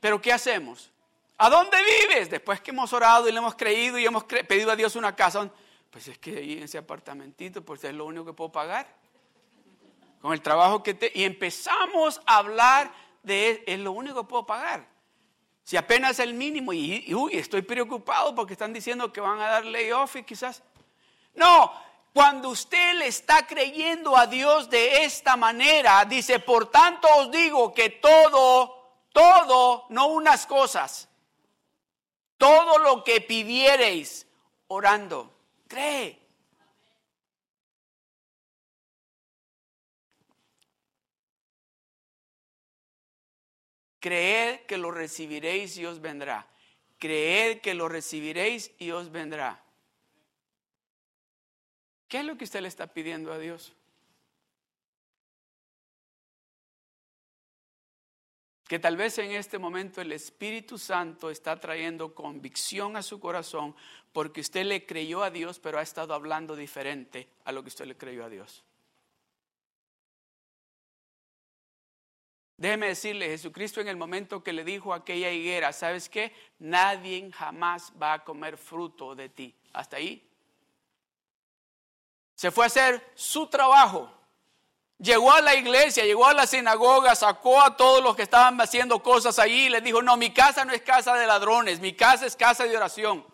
Pero 0.00 0.20
¿qué 0.20 0.32
hacemos? 0.32 0.90
¿A 1.36 1.50
dónde 1.50 1.76
vives? 1.82 2.30
Después 2.30 2.60
que 2.60 2.70
hemos 2.70 2.92
orado 2.92 3.28
y 3.28 3.32
le 3.32 3.38
hemos 3.38 3.54
creído 3.54 3.98
y 3.98 4.06
hemos 4.06 4.24
pedido 4.24 4.70
a 4.70 4.76
Dios 4.76 4.96
una 4.96 5.14
casa, 5.14 5.50
pues 5.90 6.08
es 6.08 6.18
que 6.18 6.38
ahí 6.38 6.52
en 6.54 6.62
ese 6.62 6.78
apartamentito, 6.78 7.62
pues 7.62 7.82
es 7.84 7.94
lo 7.94 8.06
único 8.06 8.24
que 8.24 8.32
puedo 8.32 8.52
pagar. 8.52 8.86
Con 10.20 10.32
el 10.32 10.40
trabajo 10.40 10.82
que 10.82 10.94
te... 10.94 11.12
Y 11.14 11.24
empezamos 11.24 12.20
a 12.24 12.38
hablar 12.38 12.92
de, 13.22 13.64
es 13.66 13.78
lo 13.78 13.92
único 13.92 14.22
que 14.22 14.28
puedo 14.28 14.46
pagar. 14.46 14.86
Si 15.64 15.76
apenas 15.76 16.18
el 16.18 16.34
mínimo, 16.34 16.72
y, 16.72 17.12
uy, 17.14 17.36
estoy 17.36 17.62
preocupado 17.62 18.34
porque 18.34 18.52
están 18.52 18.72
diciendo 18.72 19.12
que 19.12 19.20
van 19.20 19.40
a 19.40 19.48
dar 19.48 19.64
layoff 19.64 20.16
y 20.16 20.22
quizás. 20.22 20.62
No, 21.34 21.72
cuando 22.12 22.50
usted 22.50 22.94
le 22.94 23.08
está 23.08 23.46
creyendo 23.46 24.16
a 24.16 24.26
Dios 24.26 24.70
de 24.70 25.04
esta 25.04 25.36
manera, 25.36 26.04
dice, 26.04 26.38
por 26.38 26.70
tanto 26.70 27.08
os 27.16 27.30
digo 27.30 27.74
que 27.74 27.90
todo, 27.90 28.83
todo, 29.14 29.86
no 29.90 30.08
unas 30.08 30.44
cosas, 30.44 31.08
todo 32.36 32.78
lo 32.78 33.04
que 33.04 33.20
pidiereis 33.20 34.26
orando, 34.66 35.32
cree. 35.68 36.20
Creed 44.00 44.66
que 44.66 44.76
lo 44.76 44.90
recibiréis 44.90 45.78
y 45.78 45.86
os 45.86 46.00
vendrá. 46.00 46.46
Creed 46.98 47.60
que 47.60 47.72
lo 47.72 47.88
recibiréis 47.88 48.72
y 48.78 48.90
os 48.90 49.10
vendrá. 49.10 49.62
¿Qué 52.08 52.18
es 52.18 52.24
lo 52.24 52.36
que 52.36 52.44
usted 52.44 52.60
le 52.60 52.68
está 52.68 52.88
pidiendo 52.88 53.32
a 53.32 53.38
Dios? 53.38 53.72
Que 58.66 58.78
tal 58.78 58.96
vez 58.96 59.18
en 59.18 59.32
este 59.32 59.58
momento 59.58 60.00
el 60.00 60.12
Espíritu 60.12 60.78
Santo 60.78 61.30
está 61.30 61.60
trayendo 61.60 62.14
convicción 62.14 62.96
a 62.96 63.02
su 63.02 63.20
corazón 63.20 63.76
porque 64.12 64.40
usted 64.40 64.64
le 64.64 64.86
creyó 64.86 65.22
a 65.22 65.30
Dios, 65.30 65.58
pero 65.58 65.78
ha 65.78 65.82
estado 65.82 66.14
hablando 66.14 66.56
diferente 66.56 67.28
a 67.44 67.52
lo 67.52 67.62
que 67.62 67.68
usted 67.68 67.84
le 67.84 67.96
creyó 67.96 68.24
a 68.24 68.30
Dios. 68.30 68.64
Déjeme 72.56 72.86
decirle, 72.86 73.26
Jesucristo 73.26 73.80
en 73.80 73.88
el 73.88 73.96
momento 73.96 74.42
que 74.42 74.52
le 74.52 74.64
dijo 74.64 74.92
a 74.92 74.98
aquella 74.98 75.30
higuera, 75.30 75.72
¿sabes 75.72 76.08
qué? 76.08 76.32
Nadie 76.60 77.30
jamás 77.32 77.92
va 78.00 78.14
a 78.14 78.24
comer 78.24 78.56
fruto 78.56 79.14
de 79.14 79.28
ti. 79.28 79.54
Hasta 79.72 79.96
ahí. 79.96 80.26
Se 82.36 82.50
fue 82.50 82.64
a 82.64 82.66
hacer 82.68 83.12
su 83.14 83.48
trabajo. 83.48 84.10
Llegó 84.98 85.32
a 85.32 85.40
la 85.40 85.54
iglesia, 85.54 86.04
llegó 86.04 86.26
a 86.26 86.34
la 86.34 86.46
sinagoga, 86.46 87.14
sacó 87.14 87.60
a 87.60 87.76
todos 87.76 88.02
los 88.02 88.14
que 88.14 88.22
estaban 88.22 88.60
haciendo 88.60 89.02
cosas 89.02 89.38
allí 89.38 89.66
y 89.66 89.68
les 89.68 89.82
dijo, 89.82 90.02
no, 90.02 90.16
mi 90.16 90.32
casa 90.32 90.64
no 90.64 90.72
es 90.72 90.82
casa 90.82 91.14
de 91.14 91.26
ladrones, 91.26 91.80
mi 91.80 91.94
casa 91.94 92.26
es 92.26 92.36
casa 92.36 92.64
de 92.64 92.76
oración. 92.76 93.26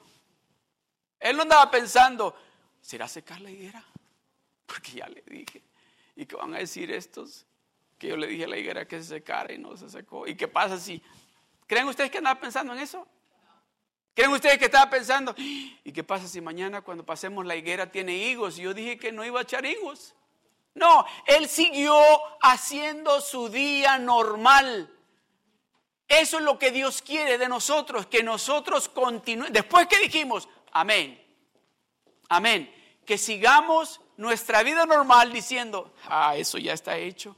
Él 1.18 1.36
no 1.36 1.42
andaba 1.42 1.70
pensando, 1.70 2.34
¿será 2.80 3.06
secar 3.06 3.40
la 3.40 3.50
higuera? 3.50 3.84
Porque 4.66 4.92
ya 4.92 5.08
le 5.08 5.22
dije. 5.26 5.62
¿Y 6.16 6.26
qué 6.26 6.36
van 6.36 6.54
a 6.54 6.58
decir 6.58 6.90
estos? 6.90 7.46
que 8.00 8.08
yo 8.08 8.16
le 8.16 8.26
dije 8.26 8.44
a 8.44 8.48
la 8.48 8.56
higuera 8.56 8.88
que 8.88 8.96
se 9.02 9.04
secara 9.04 9.52
y 9.52 9.58
no 9.58 9.76
se 9.76 9.90
secó. 9.90 10.26
¿Y 10.26 10.34
qué 10.34 10.48
pasa 10.48 10.78
si? 10.78 11.02
¿Creen 11.66 11.86
ustedes 11.86 12.10
que 12.10 12.16
andaba 12.16 12.40
pensando 12.40 12.72
en 12.72 12.78
eso? 12.78 13.06
¿Creen 14.14 14.32
ustedes 14.32 14.58
que 14.58 14.64
estaba 14.64 14.88
pensando? 14.88 15.34
¿Y 15.36 15.92
qué 15.92 16.02
pasa 16.02 16.26
si 16.26 16.40
mañana 16.40 16.80
cuando 16.80 17.04
pasemos 17.04 17.44
la 17.44 17.54
higuera 17.56 17.92
tiene 17.92 18.16
higos? 18.16 18.58
Y 18.58 18.62
yo 18.62 18.72
dije 18.72 18.96
que 18.98 19.12
no 19.12 19.22
iba 19.22 19.38
a 19.38 19.42
echar 19.42 19.66
higos. 19.66 20.14
No, 20.80 21.04
él 21.26 21.48
siguió 21.48 21.96
haciendo 22.42 23.20
su 23.20 23.48
día 23.48 23.98
normal. 23.98 24.92
Eso 26.08 26.38
es 26.38 26.42
lo 26.42 26.58
que 26.58 26.72
Dios 26.72 27.02
quiere 27.02 27.38
de 27.38 27.48
nosotros, 27.48 28.06
que 28.06 28.24
nosotros 28.24 28.88
continuemos. 28.88 29.52
Después 29.52 29.86
que 29.86 29.98
dijimos, 29.98 30.48
amén, 30.72 31.24
amén, 32.28 32.74
que 33.06 33.16
sigamos 33.16 34.00
nuestra 34.16 34.64
vida 34.64 34.86
normal 34.86 35.32
diciendo, 35.32 35.94
ah, 36.08 36.34
eso 36.36 36.58
ya 36.58 36.72
está 36.72 36.96
hecho 36.96 37.36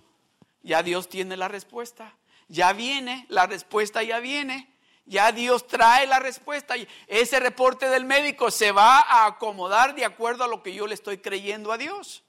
ya 0.62 0.82
Dios 0.82 1.08
tiene 1.08 1.36
la 1.36 1.48
respuesta. 1.48 2.16
Ya 2.48 2.72
viene, 2.72 3.26
la 3.28 3.46
respuesta 3.46 4.02
ya 4.02 4.20
viene. 4.20 4.68
Ya 5.04 5.32
Dios 5.32 5.66
trae 5.66 6.06
la 6.06 6.20
respuesta. 6.20 6.74
Ese 7.08 7.40
reporte 7.40 7.88
del 7.88 8.04
médico 8.04 8.50
se 8.50 8.72
va 8.72 9.00
a 9.00 9.26
acomodar 9.26 9.94
de 9.94 10.04
acuerdo 10.04 10.44
a 10.44 10.48
lo 10.48 10.62
que 10.62 10.74
yo 10.74 10.86
le 10.86 10.94
estoy 10.94 11.18
creyendo 11.18 11.72
a 11.72 11.78
Dios. 11.78 12.22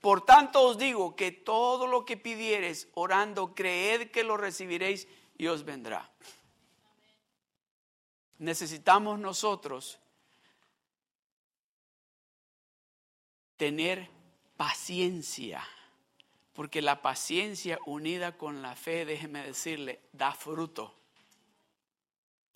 Por 0.00 0.24
tanto 0.24 0.62
os 0.62 0.78
digo 0.78 1.16
que 1.16 1.32
todo 1.32 1.86
lo 1.86 2.04
que 2.04 2.16
pidiereis 2.16 2.88
orando, 2.94 3.54
creed 3.54 4.10
que 4.10 4.24
lo 4.24 4.36
recibiréis 4.36 5.08
y 5.36 5.46
os 5.46 5.64
vendrá. 5.64 6.10
Necesitamos 8.38 9.18
nosotros 9.18 9.98
tener 13.56 14.10
paciencia 14.56 15.66
porque 16.56 16.80
la 16.80 17.02
paciencia 17.02 17.78
unida 17.84 18.38
con 18.38 18.62
la 18.62 18.74
fe, 18.74 19.04
déjeme 19.04 19.44
decirle, 19.44 20.00
da 20.12 20.32
fruto. 20.32 20.94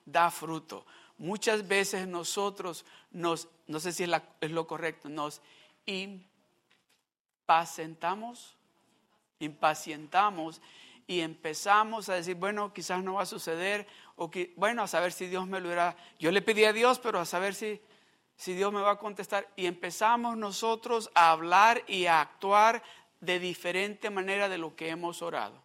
Da 0.07 0.31
fruto. 0.31 0.87
Muchas 1.18 1.68
veces 1.68 2.09
nosotros 2.09 2.87
nos, 3.11 3.48
no 3.66 3.79
sé 3.79 3.92
si 3.92 4.05
es, 4.05 4.50
lo 4.50 4.66
correcto, 4.66 5.11
nos 5.11 5.42
impacientamos, 7.50 8.56
impacientamos 9.40 10.62
y 11.08 11.20
empezamos 11.20 12.08
a 12.08 12.14
decir, 12.14 12.36
bueno, 12.36 12.72
quizás 12.72 13.02
no 13.02 13.14
va 13.14 13.22
a 13.22 13.26
suceder, 13.26 13.88
o 14.14 14.30
que, 14.30 14.54
bueno, 14.56 14.84
a 14.84 14.86
saber 14.86 15.10
si 15.10 15.26
Dios 15.26 15.48
me 15.48 15.60
lo 15.60 15.72
irá. 15.72 15.96
Yo 16.20 16.30
le 16.30 16.42
pedí 16.42 16.64
a 16.64 16.72
Dios, 16.72 17.00
pero 17.00 17.18
a 17.18 17.24
saber 17.24 17.56
si, 17.56 17.80
si 18.36 18.54
Dios 18.54 18.72
me 18.72 18.80
va 18.80 18.92
a 18.92 18.98
contestar. 18.98 19.48
Y 19.56 19.66
empezamos 19.66 20.36
nosotros 20.36 21.10
a 21.16 21.32
hablar 21.32 21.82
y 21.88 22.06
a 22.06 22.20
actuar 22.20 22.84
de 23.18 23.40
diferente 23.40 24.10
manera 24.10 24.48
de 24.48 24.58
lo 24.58 24.76
que 24.76 24.90
hemos 24.90 25.20
orado. 25.20 25.60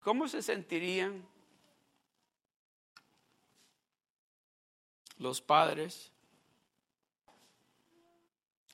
¿Cómo 0.00 0.26
se 0.26 0.42
sentirían 0.42 1.24
los 5.22 5.40
padres 5.40 6.12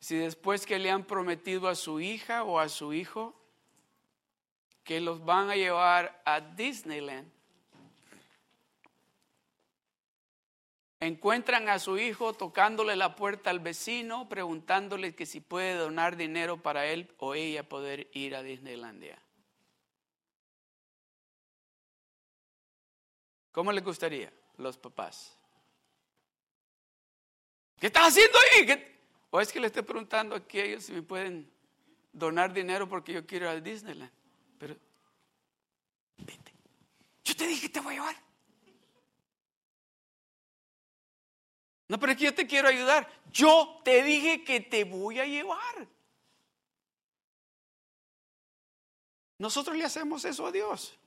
si 0.00 0.16
después 0.16 0.64
que 0.64 0.78
le 0.78 0.90
han 0.90 1.04
prometido 1.04 1.68
a 1.68 1.74
su 1.74 2.00
hija 2.00 2.44
o 2.44 2.58
a 2.58 2.68
su 2.68 2.92
hijo 2.92 3.34
que 4.82 5.00
los 5.00 5.24
van 5.24 5.50
a 5.50 5.56
llevar 5.56 6.22
a 6.24 6.40
Disneyland 6.40 7.30
Encuentran 11.00 11.68
a 11.68 11.78
su 11.78 11.96
hijo 11.96 12.32
tocándole 12.32 12.96
la 12.96 13.14
puerta 13.14 13.50
al 13.50 13.60
vecino, 13.60 14.28
preguntándole 14.28 15.14
que 15.14 15.26
si 15.26 15.40
puede 15.40 15.76
donar 15.76 16.16
dinero 16.16 16.60
para 16.60 16.86
él 16.86 17.14
o 17.18 17.34
ella 17.34 17.68
poder 17.68 18.10
ir 18.14 18.34
a 18.34 18.42
Disneylandia. 18.42 19.16
¿Cómo 23.52 23.70
le 23.70 23.80
gustaría 23.80 24.32
los 24.56 24.76
papás? 24.76 25.37
¿Qué 27.78 27.86
estás 27.86 28.08
haciendo 28.08 28.38
ahí? 28.38 28.96
¿O 29.30 29.40
es 29.40 29.52
que 29.52 29.60
le 29.60 29.68
estoy 29.68 29.82
preguntando 29.82 30.34
aquí 30.34 30.58
a 30.58 30.64
ellos 30.64 30.84
si 30.84 30.92
me 30.92 31.02
pueden 31.02 31.50
donar 32.12 32.52
dinero 32.52 32.88
porque 32.88 33.12
yo 33.12 33.26
quiero 33.26 33.46
ir 33.46 33.58
a 33.58 33.60
Disneyland? 33.60 34.10
Pero, 34.58 34.76
vete. 36.16 36.52
Yo 37.24 37.36
te 37.36 37.46
dije 37.46 37.62
que 37.62 37.68
te 37.68 37.80
voy 37.80 37.94
a 37.94 37.98
llevar. 37.98 38.16
No, 41.88 41.98
pero 41.98 42.12
es 42.12 42.18
que 42.18 42.24
yo 42.24 42.34
te 42.34 42.46
quiero 42.46 42.68
ayudar. 42.68 43.08
Yo 43.32 43.80
te 43.84 44.02
dije 44.02 44.44
que 44.44 44.60
te 44.60 44.84
voy 44.84 45.20
a 45.20 45.26
llevar. 45.26 45.88
Nosotros 49.38 49.76
le 49.76 49.84
hacemos 49.84 50.24
eso 50.24 50.46
a 50.46 50.52
Dios. 50.52 50.98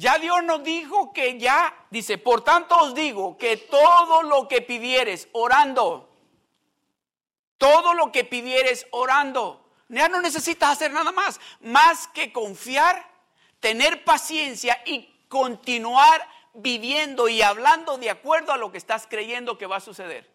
Ya 0.00 0.18
Dios 0.18 0.42
nos 0.44 0.64
dijo 0.64 1.12
que 1.12 1.38
ya, 1.38 1.86
dice, 1.90 2.16
por 2.16 2.42
tanto 2.42 2.74
os 2.74 2.94
digo 2.94 3.36
que 3.36 3.58
todo 3.58 4.22
lo 4.22 4.48
que 4.48 4.62
pidieres 4.62 5.28
orando, 5.32 6.08
todo 7.58 7.92
lo 7.92 8.10
que 8.10 8.24
pidieres 8.24 8.86
orando, 8.92 9.62
ya 9.90 10.08
no 10.08 10.22
necesitas 10.22 10.70
hacer 10.70 10.90
nada 10.90 11.12
más, 11.12 11.38
más 11.60 12.08
que 12.08 12.32
confiar, 12.32 13.12
tener 13.60 14.02
paciencia 14.02 14.80
y 14.86 15.06
continuar 15.28 16.26
viviendo 16.54 17.28
y 17.28 17.42
hablando 17.42 17.98
de 17.98 18.08
acuerdo 18.08 18.52
a 18.52 18.56
lo 18.56 18.72
que 18.72 18.78
estás 18.78 19.06
creyendo 19.06 19.58
que 19.58 19.66
va 19.66 19.76
a 19.76 19.80
suceder. 19.80 20.30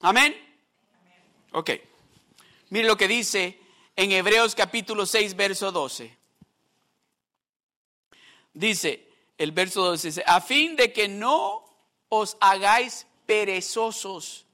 Amén. 0.00 0.34
Ok. 1.52 1.70
Mire 2.70 2.88
lo 2.88 2.96
que 2.96 3.06
dice 3.06 3.60
en 3.94 4.10
Hebreos 4.10 4.56
capítulo 4.56 5.06
6, 5.06 5.36
verso 5.36 5.70
12. 5.70 6.19
Dice, 8.52 9.08
el 9.38 9.52
verso 9.52 9.82
12 9.82 10.08
dice, 10.08 10.24
a 10.26 10.40
fin 10.40 10.76
de 10.76 10.92
que 10.92 11.08
no 11.08 11.64
os 12.08 12.36
hagáis 12.40 13.06
perezosos, 13.26 14.46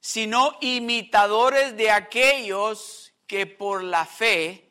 sino 0.00 0.56
imitadores 0.60 1.76
de 1.76 1.90
aquellos 1.90 3.12
que 3.26 3.46
por 3.46 3.84
la 3.84 4.06
fe 4.06 4.64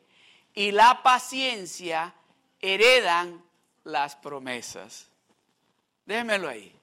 y 0.54 0.70
la 0.70 1.02
paciencia 1.02 2.14
heredan 2.60 3.42
las 3.84 4.16
promesas. 4.16 5.08
Déjemelo 6.06 6.48
ahí. 6.48 6.74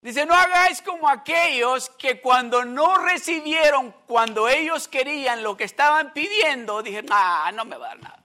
Dice, 0.00 0.24
no 0.26 0.34
hagáis 0.34 0.80
como 0.80 1.08
aquellos 1.08 1.90
que 1.90 2.20
cuando 2.20 2.64
no 2.64 2.98
recibieron, 2.98 3.92
cuando 4.06 4.48
ellos 4.48 4.86
querían 4.86 5.42
lo 5.42 5.56
que 5.56 5.64
estaban 5.64 6.12
pidiendo, 6.12 6.82
dijeron, 6.82 7.10
ah, 7.12 7.50
no 7.52 7.64
me 7.64 7.76
va 7.76 7.86
a 7.86 7.88
dar 7.88 8.00
nada. 8.00 8.17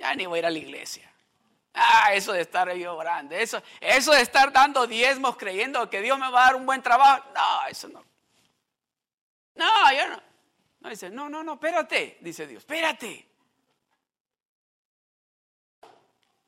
Ya 0.00 0.14
ni 0.14 0.24
voy 0.24 0.38
a 0.38 0.40
ir 0.40 0.46
a 0.46 0.50
la 0.50 0.58
iglesia. 0.58 1.12
Ah, 1.74 2.14
eso 2.14 2.32
de 2.32 2.40
estar 2.40 2.68
ahí 2.70 2.84
orando, 2.86 3.34
eso, 3.36 3.62
eso 3.80 4.12
de 4.12 4.22
estar 4.22 4.50
dando 4.50 4.86
diezmos 4.86 5.36
creyendo 5.36 5.88
que 5.90 6.00
Dios 6.00 6.18
me 6.18 6.30
va 6.30 6.40
a 6.40 6.46
dar 6.46 6.56
un 6.56 6.64
buen 6.64 6.82
trabajo. 6.82 7.22
No, 7.34 7.66
eso 7.68 7.88
no. 7.88 8.02
No, 9.54 9.92
yo 9.92 10.08
no. 10.08 10.22
No 10.80 10.88
dice, 10.88 11.10
no, 11.10 11.28
no, 11.28 11.44
no, 11.44 11.54
espérate, 11.54 12.16
dice 12.22 12.46
Dios, 12.46 12.62
espérate. 12.62 13.28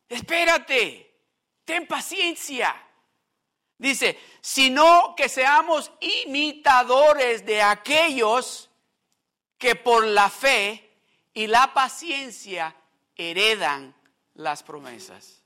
Espérate, 0.09 1.15
ten 1.67 1.87
paciencia. 1.87 2.75
Dice, 3.77 4.19
sino 4.41 5.15
que 5.15 5.29
seamos 5.29 5.93
imitadores 6.01 7.45
de 7.45 7.61
aquellos 7.61 8.71
que 9.59 9.75
por 9.75 10.07
la 10.07 10.31
fe 10.31 10.91
y 11.35 11.47
la 11.47 11.75
paciencia 11.75 12.75
heredan 13.17 13.95
las 14.35 14.63
promesas. 14.63 15.43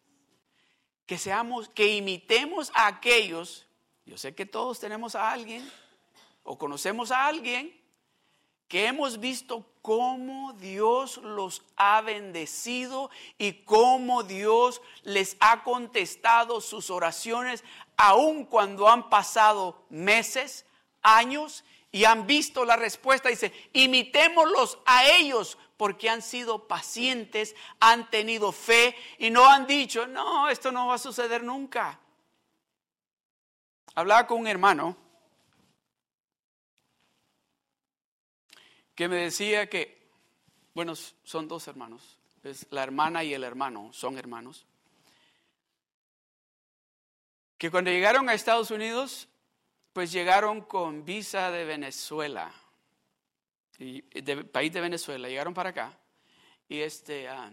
Que 1.06 1.18
seamos, 1.18 1.68
que 1.68 1.88
imitemos 1.96 2.72
a 2.74 2.86
aquellos, 2.88 3.66
yo 4.04 4.18
sé 4.18 4.34
que 4.34 4.46
todos 4.46 4.80
tenemos 4.80 5.14
a 5.14 5.30
alguien 5.30 5.68
o 6.42 6.58
conocemos 6.58 7.10
a 7.10 7.26
alguien 7.26 7.74
que 8.68 8.86
hemos 8.86 9.20
visto 9.20 9.64
cómo 9.80 10.52
Dios 10.54 11.18
los 11.18 11.62
ha 11.76 12.00
bendecido 12.00 13.10
y 13.38 13.64
cómo 13.64 14.24
Dios 14.24 14.82
les 15.02 15.36
ha 15.38 15.62
contestado 15.62 16.60
sus 16.60 16.90
oraciones, 16.90 17.62
aun 17.96 18.44
cuando 18.44 18.88
han 18.88 19.08
pasado 19.08 19.86
meses, 19.88 20.66
años 21.02 21.64
y 21.92 22.04
han 22.04 22.26
visto 22.26 22.64
la 22.64 22.76
respuesta. 22.76 23.28
Dice, 23.28 23.52
imitémoslos 23.72 24.78
a 24.84 25.08
ellos 25.10 25.56
porque 25.76 26.08
han 26.08 26.22
sido 26.22 26.66
pacientes, 26.66 27.54
han 27.80 28.10
tenido 28.10 28.52
fe 28.52 28.96
y 29.18 29.30
no 29.30 29.46
han 29.46 29.66
dicho, 29.66 30.06
no, 30.06 30.48
esto 30.48 30.72
no 30.72 30.86
va 30.86 30.94
a 30.94 30.98
suceder 30.98 31.42
nunca. 31.42 32.00
Hablaba 33.94 34.26
con 34.26 34.40
un 34.40 34.46
hermano 34.46 34.96
que 38.94 39.08
me 39.08 39.16
decía 39.16 39.68
que, 39.68 40.10
bueno, 40.74 40.94
son 40.94 41.48
dos 41.48 41.68
hermanos, 41.68 42.18
es 42.42 42.66
la 42.70 42.82
hermana 42.82 43.22
y 43.22 43.34
el 43.34 43.44
hermano, 43.44 43.92
son 43.92 44.18
hermanos, 44.18 44.66
que 47.58 47.70
cuando 47.70 47.90
llegaron 47.90 48.28
a 48.28 48.34
Estados 48.34 48.70
Unidos, 48.70 49.28
pues 49.92 50.12
llegaron 50.12 50.62
con 50.62 51.04
visa 51.04 51.50
de 51.50 51.64
Venezuela, 51.64 52.52
y 53.78 54.02
de 54.20 54.44
país 54.44 54.72
de 54.72 54.80
Venezuela, 54.80 55.28
llegaron 55.28 55.54
para 55.54 55.70
acá, 55.70 55.98
y 56.68 56.80
este... 56.80 57.28
Ah, 57.28 57.52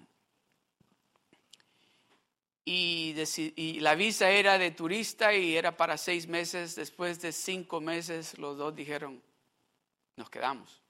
y, 2.65 3.79
la 3.81 3.95
visa 3.95 4.29
era 4.29 4.57
de 4.57 4.71
turista 4.71 5.33
y 5.33 5.57
era 5.57 5.75
para 5.75 5.97
seis 5.97 6.27
meses. 6.27 6.75
Después 6.75 7.21
de 7.21 7.31
cinco 7.31 7.81
meses, 7.81 8.37
los 8.37 8.57
dos 8.57 8.73
dijeron, 8.73 9.21
nos 10.15 10.29
quedamos 10.29 10.81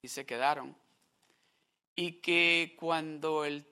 y 0.00 0.08
se 0.08 0.24
quedaron. 0.24 0.76
Y 1.96 2.12
que 2.20 2.76
cuando 2.78 3.44
el, 3.44 3.66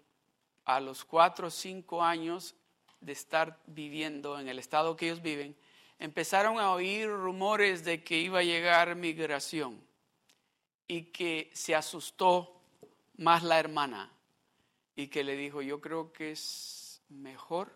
a 0.65 0.81
los 0.81 1.05
cuatro 1.05 1.49
o 1.49 1.51
cinco 1.51 2.03
años 2.03 2.57
de 3.01 3.13
estar 3.13 3.61
viviendo 3.67 4.39
en 4.39 4.49
el 4.49 4.59
estado 4.59 4.97
que 4.97 5.07
ellos 5.07 5.23
viven, 5.23 5.57
empezaron 5.99 6.59
a 6.59 6.73
oír 6.73 7.09
rumores 7.09 7.85
de 7.85 8.03
que 8.03 8.19
iba 8.19 8.41
a 8.41 8.45
llegar 8.45 8.97
migración 8.97 9.81
y 10.93 11.05
que 11.05 11.51
se 11.55 11.75
asustó 11.75 12.55
más 13.17 13.43
la 13.43 13.59
hermana 13.59 14.13
y 14.95 15.09
que 15.09 15.25
le 15.25 15.37
dijo, 15.37 15.63
yo 15.63 15.81
creo 15.81 16.13
que 16.13 16.33
es 16.33 17.01
mejor 17.09 17.73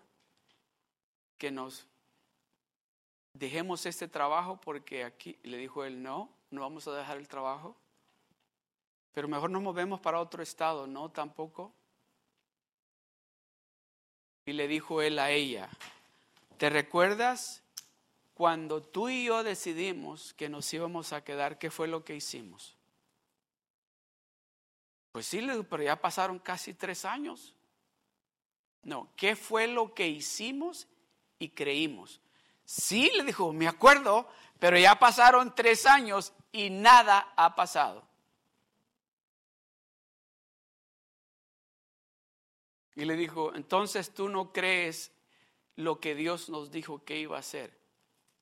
que 1.39 1.51
nos 1.51 1.87
dejemos 3.33 3.87
este 3.87 4.07
trabajo 4.07 4.61
porque 4.61 5.03
aquí, 5.03 5.39
le 5.45 5.57
dijo 5.57 5.85
él, 5.85 6.03
no, 6.03 6.29
no 6.51 6.61
vamos 6.61 6.87
a 6.89 6.95
dejar 6.95 7.17
el 7.17 7.27
trabajo 7.27 7.75
pero 9.15 9.29
mejor 9.29 9.49
nos 9.49 9.63
movemos 9.63 9.99
para 9.99 10.21
otro 10.21 10.43
estado, 10.43 10.87
¿no? 10.87 11.09
Tampoco. 11.09 11.73
Y 14.45 14.53
le 14.53 14.69
dijo 14.69 15.01
él 15.01 15.19
a 15.19 15.31
ella, 15.31 15.71
¿te 16.59 16.69
recuerdas 16.69 17.63
cuando 18.35 18.83
tú 18.83 19.09
y 19.09 19.25
yo 19.25 19.43
decidimos 19.43 20.35
que 20.35 20.51
nos 20.51 20.71
íbamos 20.75 21.15
a 21.15 21.25
quedar? 21.25 21.59
¿Qué 21.59 21.71
fue 21.71 21.89
lo 21.89 22.05
que 22.05 22.15
hicimos? 22.15 22.76
Pues 25.17 25.29
sí, 25.29 25.41
pero 25.71 25.83
ya 25.83 25.97
pasaron 25.97 26.39
casi 26.39 26.75
tres 26.75 27.07
años. 27.07 27.55
No, 28.83 29.09
¿qué 29.17 29.35
fue 29.35 29.67
lo 29.67 29.95
que 29.95 30.07
hicimos 30.07 30.87
y 31.39 31.49
creímos? 31.49 32.21
Sí, 32.67 33.11
le 33.17 33.25
dijo, 33.25 33.51
me 33.51 33.67
acuerdo, 33.67 34.29
pero 34.59 34.77
ya 34.79 34.99
pasaron 34.99 35.55
tres 35.55 35.87
años 35.87 36.35
y 36.53 36.69
nada 36.69 37.33
ha 37.35 37.55
pasado. 37.55 38.07
Y 42.95 43.07
le 43.07 43.17
dijo, 43.17 43.55
entonces 43.55 44.13
tú 44.13 44.29
no 44.29 44.53
crees 44.53 45.13
lo 45.77 45.99
que 45.99 46.15
Dios 46.15 46.51
nos 46.51 46.71
dijo 46.71 47.03
que 47.07 47.19
iba 47.19 47.39
a 47.39 47.41
hacer. 47.41 47.73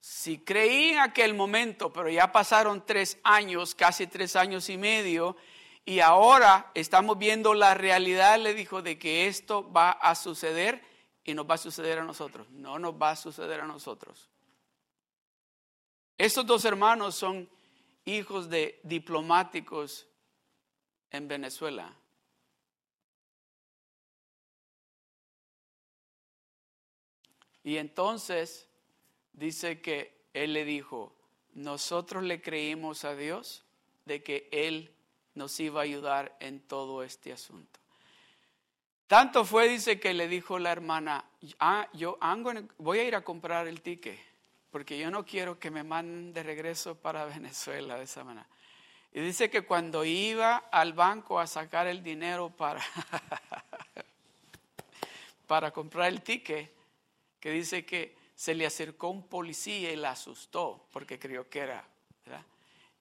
Si 0.00 0.40
creí 0.40 0.88
en 0.88 0.98
aquel 0.98 1.34
momento, 1.34 1.92
pero 1.92 2.10
ya 2.10 2.32
pasaron 2.32 2.84
tres 2.84 3.20
años, 3.22 3.76
casi 3.76 4.08
tres 4.08 4.34
años 4.34 4.68
y 4.68 4.76
medio, 4.76 5.36
y 5.84 6.00
ahora 6.00 6.70
estamos 6.74 7.18
viendo 7.18 7.54
la 7.54 7.74
realidad, 7.74 8.38
le 8.38 8.54
dijo, 8.54 8.82
de 8.82 8.98
que 8.98 9.26
esto 9.26 9.70
va 9.70 9.90
a 9.90 10.14
suceder 10.14 10.82
y 11.24 11.34
nos 11.34 11.48
va 11.48 11.54
a 11.54 11.58
suceder 11.58 11.98
a 11.98 12.04
nosotros. 12.04 12.48
No 12.50 12.78
nos 12.78 12.94
va 12.94 13.10
a 13.10 13.16
suceder 13.16 13.60
a 13.60 13.66
nosotros. 13.66 14.28
Estos 16.16 16.46
dos 16.46 16.64
hermanos 16.64 17.14
son 17.14 17.48
hijos 18.04 18.48
de 18.48 18.80
diplomáticos 18.82 20.06
en 21.10 21.28
Venezuela. 21.28 21.94
Y 27.62 27.78
entonces 27.78 28.68
dice 29.32 29.80
que 29.80 30.14
él 30.34 30.52
le 30.52 30.64
dijo, 30.64 31.14
nosotros 31.54 32.24
le 32.24 32.42
creímos 32.42 33.04
a 33.04 33.14
Dios 33.14 33.64
de 34.04 34.22
que 34.22 34.48
Él 34.50 34.93
nos 35.34 35.58
iba 35.60 35.80
a 35.80 35.84
ayudar 35.84 36.36
en 36.40 36.60
todo 36.60 37.02
este 37.02 37.32
asunto. 37.32 37.80
Tanto 39.06 39.44
fue, 39.44 39.68
dice, 39.68 40.00
que 40.00 40.14
le 40.14 40.28
dijo 40.28 40.58
la 40.58 40.72
hermana, 40.72 41.24
ah, 41.60 41.88
yo 41.92 42.18
voy 42.78 42.98
a 42.98 43.04
ir 43.04 43.14
a 43.14 43.22
comprar 43.22 43.68
el 43.68 43.82
ticket, 43.82 44.18
porque 44.70 44.98
yo 44.98 45.10
no 45.10 45.24
quiero 45.24 45.58
que 45.58 45.70
me 45.70 45.84
manden 45.84 46.32
de 46.32 46.42
regreso 46.42 46.94
para 46.96 47.24
Venezuela 47.26 47.96
de 47.96 48.04
esa 48.04 48.24
manera. 48.24 48.48
Y 49.12 49.20
dice 49.20 49.48
que 49.48 49.62
cuando 49.62 50.04
iba 50.04 50.56
al 50.56 50.92
banco 50.92 51.38
a 51.38 51.46
sacar 51.46 51.86
el 51.86 52.02
dinero 52.02 52.50
para, 52.50 52.82
para 55.46 55.70
comprar 55.70 56.08
el 56.08 56.22
ticket, 56.22 56.72
que 57.38 57.50
dice 57.50 57.84
que 57.84 58.16
se 58.34 58.54
le 58.54 58.66
acercó 58.66 59.10
un 59.10 59.28
policía 59.28 59.92
y 59.92 59.96
la 59.96 60.10
asustó 60.12 60.88
porque 60.90 61.18
creyó 61.18 61.48
que 61.48 61.60
era. 61.60 61.84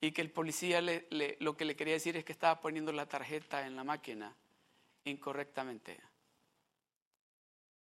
Y 0.03 0.11
que 0.11 0.19
el 0.19 0.31
policía 0.31 0.81
le, 0.81 1.07
lo 1.39 1.55
que 1.55 1.63
le 1.63 1.77
quería 1.77 1.93
decir 1.93 2.17
es 2.17 2.25
que 2.25 2.33
estaba 2.33 2.59
poniendo 2.59 2.91
la 2.91 3.05
tarjeta 3.05 3.65
en 3.65 3.73
la 3.73 3.85
máquina 3.85 4.35
incorrectamente. 5.05 5.97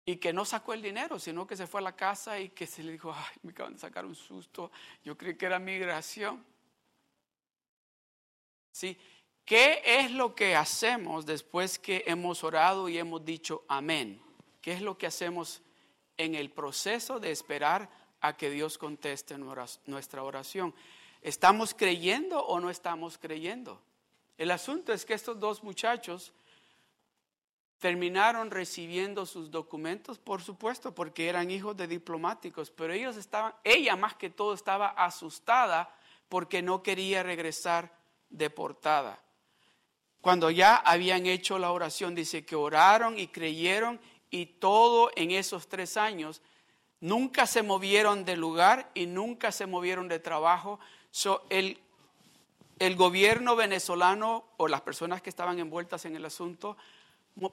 Y 0.06 0.18
que 0.18 0.34
no 0.34 0.44
sacó 0.44 0.74
el 0.74 0.82
dinero, 0.82 1.20
sino 1.20 1.48
que 1.48 1.56
se 1.56 1.68
fue 1.68 1.80
a 1.80 1.84
la 1.84 1.96
casa 1.96 2.38
y 2.38 2.50
que 2.50 2.68
se 2.68 2.84
le 2.84 2.92
dijo, 2.92 3.14
ay, 3.16 3.38
me 3.44 3.52
acaban 3.52 3.76
de 3.76 3.80
sacar 3.80 4.06
un 4.06 4.14
susto, 4.14 4.74
yo 5.06 5.18
creí 5.18 5.38
que 5.38 5.46
era 5.46 5.58
migración. 5.58 6.44
¿Sí? 8.74 8.98
¿Qué 9.46 9.82
es 9.86 10.12
lo 10.12 10.36
que 10.36 10.54
hacemos 10.58 11.26
después 11.26 11.80
que 11.80 12.04
hemos 12.08 12.44
orado 12.44 12.90
y 12.90 12.98
hemos 12.98 13.24
dicho 13.24 13.64
amén? 13.70 14.22
¿Qué 14.62 14.74
es 14.74 14.82
lo 14.82 14.98
que 14.98 15.08
hacemos 15.08 15.62
en 16.18 16.36
el 16.36 16.52
proceso 16.52 17.22
de 17.22 17.32
esperar 17.32 17.90
a 18.20 18.38
que 18.38 18.50
Dios 18.50 18.78
conteste 18.78 19.38
nuestra 19.38 20.24
oración. 20.24 20.74
¿Estamos 21.22 21.74
creyendo 21.74 22.44
o 22.44 22.60
no 22.60 22.70
estamos 22.70 23.18
creyendo? 23.18 23.82
El 24.38 24.52
asunto 24.52 24.92
es 24.92 25.06
que 25.06 25.14
estos 25.14 25.40
dos 25.40 25.64
muchachos 25.64 26.34
terminaron 27.78 28.52
recibiendo 28.52 29.26
sus 29.26 29.50
documentos, 29.50 30.20
por 30.20 30.42
supuesto, 30.42 30.94
porque 30.94 31.28
eran 31.28 31.50
hijos 31.50 31.76
de 31.76 31.88
diplomáticos, 31.88 32.70
pero 32.70 32.94
ellos 32.94 33.18
estaban, 33.18 33.54
ella 33.64 33.96
más 33.96 34.16
que 34.16 34.30
todo 34.30 34.54
estaba 34.54 34.90
asustada 34.90 35.96
porque 36.30 36.62
no 36.62 36.84
quería 36.84 37.24
regresar 37.24 37.92
deportada. 38.30 39.20
Cuando 40.22 40.52
ya 40.52 40.76
habían 40.76 41.26
hecho 41.26 41.58
la 41.58 41.72
oración, 41.72 42.14
dice 42.14 42.46
que 42.46 42.56
oraron 42.56 43.18
y 43.18 43.28
creyeron 43.28 44.00
y 44.30 44.46
todo 44.46 45.12
en 45.16 45.32
esos 45.32 45.68
tres 45.68 45.98
años 45.98 46.42
nunca 47.00 47.48
se 47.48 47.64
movieron 47.64 48.24
de 48.24 48.38
lugar 48.38 48.92
y 48.94 49.08
nunca 49.08 49.52
se 49.52 49.66
movieron 49.66 50.08
de 50.08 50.20
trabajo. 50.20 50.80
El, 51.50 51.80
el 52.80 52.96
gobierno 52.96 53.56
venezolano 53.56 54.46
o 54.58 54.68
las 54.68 54.82
personas 54.82 55.22
que 55.22 55.30
estaban 55.30 55.60
envueltas 55.60 56.06
en 56.06 56.16
el 56.16 56.26
asunto 56.26 56.78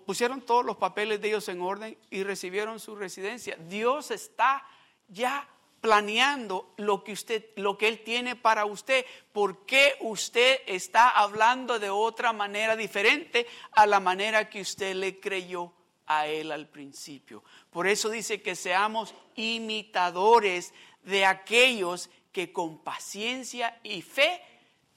pusieron 0.04 0.40
todos 0.40 0.64
los 0.64 0.76
papeles 0.76 1.20
de 1.20 1.28
ellos 1.28 1.48
en 1.48 1.60
orden 1.60 1.96
y 2.10 2.22
recibieron 2.22 2.80
su 2.80 2.96
residencia. 2.96 3.56
Dios 3.68 4.10
está 4.10 4.64
ya 5.08 5.48
planeando 5.80 6.72
lo 6.76 7.04
que 7.04 7.12
usted 7.12 7.44
lo 7.56 7.78
que 7.78 7.88
él 7.88 8.02
tiene 8.02 8.36
para 8.36 8.64
usted, 8.64 9.04
¿por 9.32 9.64
qué 9.64 9.94
usted 10.00 10.60
está 10.66 11.08
hablando 11.10 11.78
de 11.78 11.90
otra 11.90 12.32
manera 12.32 12.76
diferente 12.76 13.46
a 13.72 13.86
la 13.86 14.00
manera 14.00 14.48
que 14.48 14.60
usted 14.60 14.94
le 14.94 15.20
creyó 15.20 15.72
a 16.06 16.26
él 16.26 16.50
al 16.50 16.66
principio? 16.66 17.44
Por 17.70 17.86
eso 17.86 18.08
dice 18.08 18.42
que 18.42 18.56
seamos 18.56 19.14
imitadores 19.36 20.74
de 21.04 21.24
aquellos 21.24 22.10
que 22.32 22.52
con 22.52 22.78
paciencia 22.82 23.80
y 23.82 24.02
fe 24.02 24.42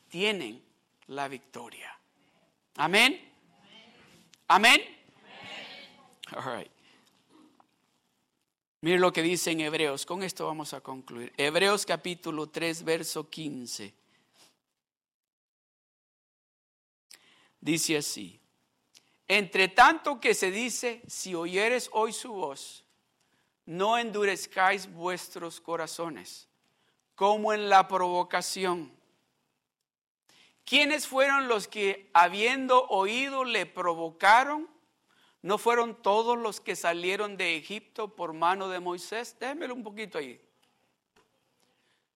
tienen 0.09 0.63
la 1.07 1.27
victoria. 1.27 1.97
Amén. 2.75 3.19
Amén. 4.47 4.81
All 6.35 6.57
right. 6.57 6.71
Mire 8.81 8.97
lo 8.97 9.13
que 9.13 9.21
dice 9.21 9.51
en 9.51 9.61
Hebreos. 9.61 10.05
Con 10.05 10.23
esto 10.23 10.45
vamos 10.47 10.73
a 10.73 10.81
concluir. 10.81 11.31
Hebreos 11.37 11.85
capítulo 11.85 12.49
3, 12.49 12.83
verso 12.83 13.29
15. 13.29 13.93
Dice 17.59 17.97
así. 17.97 18.39
Entre 19.27 19.67
tanto 19.69 20.19
que 20.19 20.33
se 20.33 20.51
dice, 20.51 21.01
si 21.07 21.35
oyeres 21.35 21.89
hoy 21.93 22.11
su 22.11 22.33
voz, 22.33 22.83
no 23.65 23.97
endurezcáis 23.97 24.91
vuestros 24.91 25.61
corazones, 25.61 26.49
como 27.21 27.53
en 27.53 27.69
la 27.69 27.87
provocación 27.87 28.91
¿Quiénes 30.65 31.05
fueron 31.05 31.47
los 31.47 31.67
que, 31.67 32.09
habiendo 32.13 32.87
oído, 32.87 33.43
le 33.43 33.67
provocaron? 33.67 34.67
¿No 35.43 35.59
fueron 35.59 36.01
todos 36.01 36.35
los 36.35 36.59
que 36.59 36.75
salieron 36.75 37.37
de 37.37 37.57
Egipto 37.57 38.15
por 38.15 38.33
mano 38.33 38.69
de 38.69 38.79
Moisés? 38.79 39.37
Déjenmelo 39.39 39.75
un 39.75 39.83
poquito 39.83 40.17
ahí. 40.17 40.41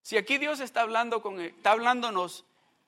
Si 0.02 0.16
aquí 0.16 0.38
Dios 0.38 0.58
está 0.58 0.80
hablando 0.80 1.22
con, 1.22 1.38
está 1.38 1.70
hablándonos 1.70 2.44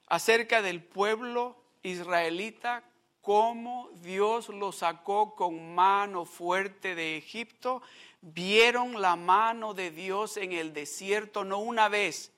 acerca 0.09 0.61
del 0.61 0.83
pueblo 0.83 1.62
israelita, 1.85 2.83
cómo 3.29 3.91
Dios 3.97 4.49
lo 4.49 4.72
sacó 4.72 5.35
con 5.35 5.74
mano 5.74 6.24
fuerte 6.24 6.95
de 6.95 7.18
Egipto, 7.18 7.83
vieron 8.22 9.03
la 9.03 9.16
mano 9.16 9.74
de 9.74 9.91
Dios 9.91 10.39
en 10.39 10.53
el 10.53 10.72
desierto 10.72 11.45
no 11.45 11.59
una 11.59 11.91
vez, 11.91 12.33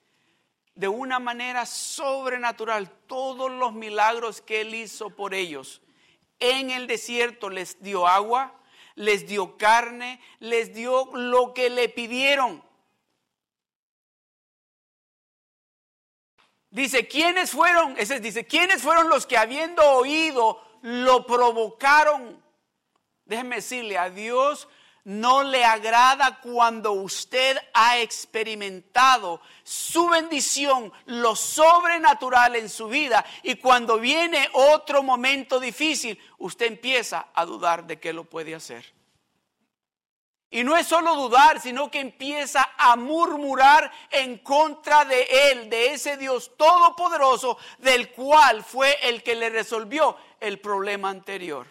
de 0.75 0.89
una 0.89 1.21
manera 1.21 1.65
sobrenatural 1.65 2.91
todos 3.07 3.53
los 3.53 3.73
milagros 3.73 4.41
que 4.41 4.63
Él 4.63 4.75
hizo 4.75 5.11
por 5.11 5.33
ellos. 5.33 5.81
En 6.41 6.73
el 6.73 6.89
desierto 6.89 7.51
les 7.51 7.81
dio 7.81 8.09
agua, 8.09 8.53
les 8.97 9.29
dio 9.29 9.57
carne, 9.57 10.21
les 10.41 10.75
dio 10.75 11.09
lo 11.15 11.55
que 11.55 11.71
le 11.71 11.89
pidieron. 11.89 12.65
Dice, 16.69 17.07
¿quiénes 17.07 17.53
fueron? 17.53 17.95
Ese 17.97 18.19
dice, 18.19 18.45
¿quiénes 18.45 18.83
fueron 18.83 19.09
los 19.09 19.25
que 19.25 19.37
habiendo 19.37 19.89
oído 19.93 20.69
lo 20.83 21.27
provocaron? 21.27 22.43
Déjeme 23.25 23.57
decirle, 23.57 23.99
a 23.99 24.11
Dios 24.11 24.69
no 25.05 25.43
le 25.43 25.65
agrada 25.65 26.41
cuando 26.41 26.93
usted 26.93 27.57
ha 27.73 27.99
experimentado 27.99 29.41
su 29.63 30.09
bendición, 30.09 30.93
lo 31.07 31.35
sobrenatural 31.35 32.57
en 32.57 32.69
su 32.69 32.89
vida 32.89 33.25
y 33.43 33.57
cuando 33.57 33.99
viene 33.99 34.49
otro 34.53 35.03
momento 35.03 35.59
difícil, 35.59 36.19
usted 36.39 36.67
empieza 36.67 37.29
a 37.35 37.45
dudar 37.45 37.87
de 37.87 37.99
que 37.99 38.13
lo 38.13 38.25
puede 38.25 38.55
hacer. 38.55 39.00
Y 40.51 40.65
no 40.65 40.77
es 40.77 40.87
solo 40.87 41.15
dudar, 41.15 41.61
sino 41.61 41.91
que 41.91 42.01
empieza 42.01 42.73
a 42.77 42.97
murmurar 42.97 43.91
en 44.11 44.39
contra 44.39 45.05
de 45.05 45.23
Él, 45.51 45.71
de 45.71 45.93
ese 45.93 46.17
Dios 46.17 46.53
todopoderoso, 46.57 47.57
del 47.79 48.11
cual 48.11 48.65
fue 48.65 48.99
el 49.03 49.23
que 49.23 49.37
le 49.37 49.49
resolvió 49.49 50.17
el 50.41 50.59
problema 50.59 51.09
anterior. 51.09 51.67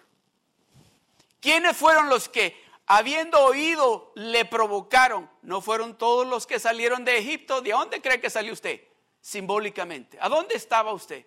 ¿Quiénes 1.41 1.75
fueron 1.75 2.09
los 2.09 2.29
que 2.29 2.69
habiendo 2.89 3.39
oído, 3.45 4.11
le 4.15 4.45
provocaron. 4.45 5.29
¿No 5.43 5.61
fueron 5.61 5.97
todos 5.97 6.27
los 6.27 6.45
que 6.45 6.59
salieron 6.59 7.05
de 7.05 7.19
Egipto? 7.19 7.61
¿De 7.61 7.71
dónde 7.71 8.01
cree 8.01 8.19
que 8.19 8.29
salió 8.29 8.51
usted? 8.51 8.81
Simbólicamente. 9.21 10.17
¿A 10.19 10.27
dónde 10.27 10.55
estaba 10.55 10.91
usted? 10.91 11.25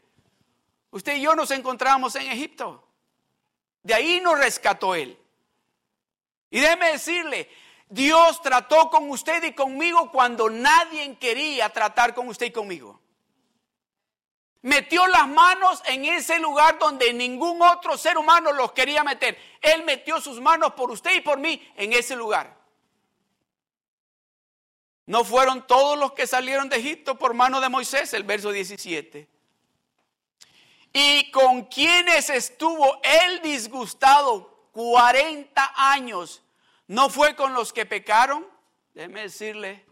Usted 0.91 1.17
y 1.17 1.23
yo 1.23 1.35
nos 1.35 1.51
encontramos 1.53 2.17
en 2.17 2.31
Egipto. 2.31 2.85
De 3.83 3.95
ahí 3.95 4.21
nos 4.21 4.39
rescató 4.39 4.95
Él. 4.95 5.17
Y 6.53 6.61
déjeme 6.61 6.93
decirle, 6.93 7.51
Dios 7.89 8.41
trató 8.41 8.89
con 8.91 9.11
usted 9.11 9.43
y 9.43 9.53
conmigo 9.53 10.13
cuando 10.13 10.49
nadie 10.49 11.17
quería 11.17 11.69
tratar 11.71 12.15
con 12.15 12.29
usted 12.29 12.47
y 12.47 12.53
conmigo 12.53 13.03
metió 14.63 15.07
las 15.09 15.29
manos 15.29 15.83
en 15.87 16.05
ese 16.05 16.39
lugar 16.39 16.79
donde 16.79 17.13
ningún 17.13 17.61
otro 17.63 17.99
ser 17.99 18.17
humano 18.17 18.53
los 18.53 18.73
quería 18.73 19.05
meter. 19.05 19.37
Él 19.61 19.85
metió 19.85 20.21
sus 20.21 20.41
manos 20.41 20.73
por 20.73 20.91
usted 20.91 21.17
y 21.17 21.21
por 21.21 21.39
mí 21.39 21.61
en 21.77 21.93
ese 21.93 22.17
lugar. 22.17 22.57
No 25.07 25.25
fueron 25.25 25.67
todos 25.67 25.99
los 25.99 26.13
que 26.13 26.27
salieron 26.27 26.69
de 26.69 26.77
Egipto 26.77 27.19
por 27.19 27.35
mano 27.35 27.61
de 27.61 27.69
Moisés, 27.69 28.15
el 28.15 28.23
verso 28.23 28.53
17. 28.53 29.29
Y 30.93 31.31
con 31.33 31.65
quienes 31.65 32.31
estuvo 32.31 33.01
él 33.03 33.43
disgustado 33.43 34.52
40 34.73 35.73
años, 35.77 36.43
no 36.89 37.09
fue 37.09 37.37
con 37.37 37.55
los 37.55 37.73
que 37.73 37.87
pecaron. 37.87 38.47
Déjeme 38.95 39.23
decirle, 39.23 39.85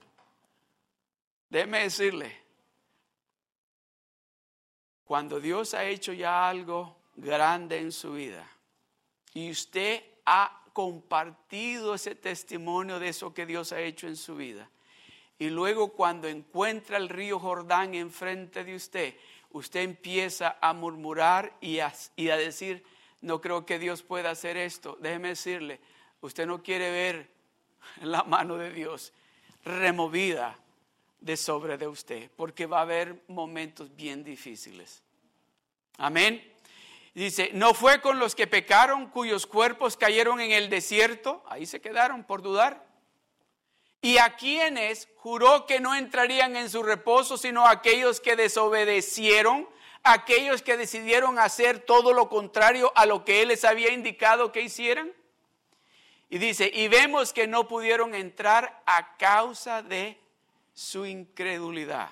déjeme 1.48 1.80
decirle, 1.80 2.36
cuando 5.04 5.40
Dios 5.40 5.74
ha 5.74 5.84
hecho 5.84 6.12
ya 6.12 6.48
algo 6.48 6.96
grande 7.16 7.78
en 7.78 7.92
su 7.92 8.12
vida 8.12 8.46
y 9.34 9.50
usted 9.50 10.02
ha 10.24 10.62
compartido 10.72 11.94
ese 11.94 12.14
testimonio 12.14 12.98
de 12.98 13.08
eso 13.08 13.34
que 13.34 13.46
Dios 13.46 13.72
ha 13.72 13.80
hecho 13.80 14.06
en 14.06 14.16
su 14.16 14.36
vida, 14.36 14.70
y 15.38 15.48
luego 15.48 15.92
cuando 15.92 16.28
encuentra 16.28 16.98
el 16.98 17.08
río 17.08 17.38
Jordán 17.38 17.94
enfrente 17.94 18.62
de 18.62 18.74
usted, 18.74 19.16
usted 19.50 19.80
empieza 19.80 20.58
a 20.60 20.72
murmurar 20.74 21.56
y 21.60 21.80
a, 21.80 21.92
y 22.14 22.28
a 22.28 22.36
decir, 22.36 22.84
no 23.20 23.40
creo 23.40 23.66
que 23.66 23.78
Dios 23.78 24.02
pueda 24.02 24.30
hacer 24.30 24.56
esto. 24.56 24.96
Déjeme 25.00 25.28
decirle, 25.28 25.80
usted 26.20 26.46
no 26.46 26.62
quiere 26.62 26.90
ver 26.90 27.30
la 28.02 28.22
mano 28.24 28.56
de 28.56 28.70
Dios 28.72 29.12
removida 29.64 30.58
de 31.20 31.36
sobre 31.36 31.76
de 31.76 31.86
usted, 31.86 32.30
porque 32.36 32.66
va 32.66 32.78
a 32.78 32.82
haber 32.82 33.22
momentos 33.28 33.94
bien 33.94 34.24
difíciles. 34.24 35.02
Amén. 35.98 36.42
Dice, 37.14 37.50
no 37.52 37.74
fue 37.74 38.00
con 38.00 38.18
los 38.18 38.34
que 38.34 38.46
pecaron, 38.46 39.08
cuyos 39.08 39.46
cuerpos 39.46 39.96
cayeron 39.96 40.40
en 40.40 40.52
el 40.52 40.70
desierto, 40.70 41.42
ahí 41.48 41.66
se 41.66 41.80
quedaron 41.80 42.24
por 42.24 42.40
dudar. 42.40 42.86
Y 44.00 44.16
a 44.16 44.36
quienes 44.36 45.08
juró 45.16 45.66
que 45.66 45.80
no 45.80 45.94
entrarían 45.94 46.56
en 46.56 46.70
su 46.70 46.82
reposo, 46.82 47.36
sino 47.36 47.66
aquellos 47.66 48.20
que 48.20 48.36
desobedecieron, 48.36 49.68
aquellos 50.03 50.62
que 50.62 50.76
decidieron 50.76 51.38
hacer 51.38 51.80
todo 51.80 52.12
lo 52.12 52.28
contrario 52.28 52.92
a 52.94 53.07
lo 53.07 53.24
que 53.24 53.42
él 53.42 53.48
les 53.48 53.64
había 53.64 53.92
indicado 53.92 54.53
que 54.53 54.62
hicieran. 54.62 55.12
Y 56.28 56.38
dice, 56.38 56.70
y 56.72 56.88
vemos 56.88 57.32
que 57.32 57.46
no 57.46 57.66
pudieron 57.66 58.14
entrar 58.14 58.82
a 58.86 59.16
causa 59.16 59.82
de 59.82 60.18
su 60.72 61.05
incredulidad. 61.05 62.09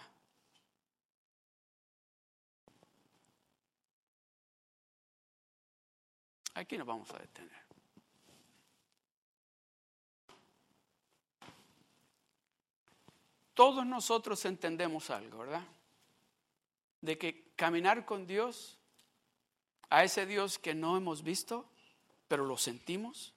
Aquí 6.54 6.76
nos 6.76 6.86
vamos 6.86 7.08
a 7.12 7.18
detener. 7.18 7.56
Todos 13.54 13.86
nosotros 13.86 14.44
entendemos 14.44 15.10
algo, 15.10 15.38
¿verdad? 15.38 15.62
De 17.00 17.16
que 17.16 17.47
caminar 17.58 18.06
con 18.06 18.26
Dios, 18.28 18.78
a 19.90 20.04
ese 20.04 20.26
Dios 20.26 20.60
que 20.60 20.76
no 20.76 20.96
hemos 20.96 21.24
visto, 21.24 21.68
pero 22.28 22.44
lo 22.46 22.56
sentimos, 22.56 23.34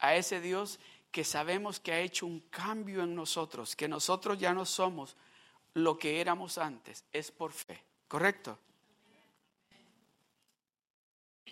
a 0.00 0.16
ese 0.16 0.40
Dios 0.40 0.80
que 1.12 1.22
sabemos 1.22 1.78
que 1.78 1.92
ha 1.92 2.00
hecho 2.00 2.26
un 2.26 2.40
cambio 2.50 3.04
en 3.04 3.14
nosotros, 3.14 3.76
que 3.76 3.86
nosotros 3.86 4.36
ya 4.36 4.52
no 4.52 4.66
somos 4.66 5.16
lo 5.74 5.96
que 5.96 6.20
éramos 6.20 6.58
antes, 6.58 7.04
es 7.12 7.30
por 7.30 7.52
fe, 7.52 7.80
¿correcto? 8.08 8.58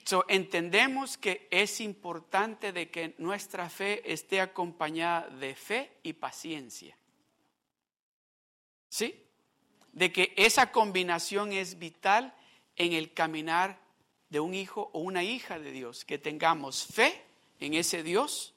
So, 0.04 0.24
entendemos 0.28 1.16
que 1.16 1.46
es 1.50 1.80
importante 1.80 2.72
de 2.72 2.90
que 2.90 3.14
nuestra 3.18 3.70
fe 3.70 4.02
esté 4.12 4.40
acompañada 4.40 5.28
de 5.28 5.54
fe 5.54 5.92
y 6.02 6.12
paciencia. 6.12 6.98
¿Sí? 8.90 9.23
De 9.94 10.12
que 10.12 10.34
esa 10.36 10.70
combinación 10.70 11.52
es 11.52 11.78
vital 11.78 12.34
en 12.76 12.92
el 12.92 13.14
caminar 13.14 13.78
de 14.28 14.40
un 14.40 14.52
hijo 14.52 14.90
o 14.92 14.98
una 14.98 15.22
hija 15.22 15.58
de 15.58 15.70
Dios, 15.70 16.04
que 16.04 16.18
tengamos 16.18 16.84
fe 16.84 17.22
en 17.60 17.74
ese 17.74 18.02
Dios 18.02 18.52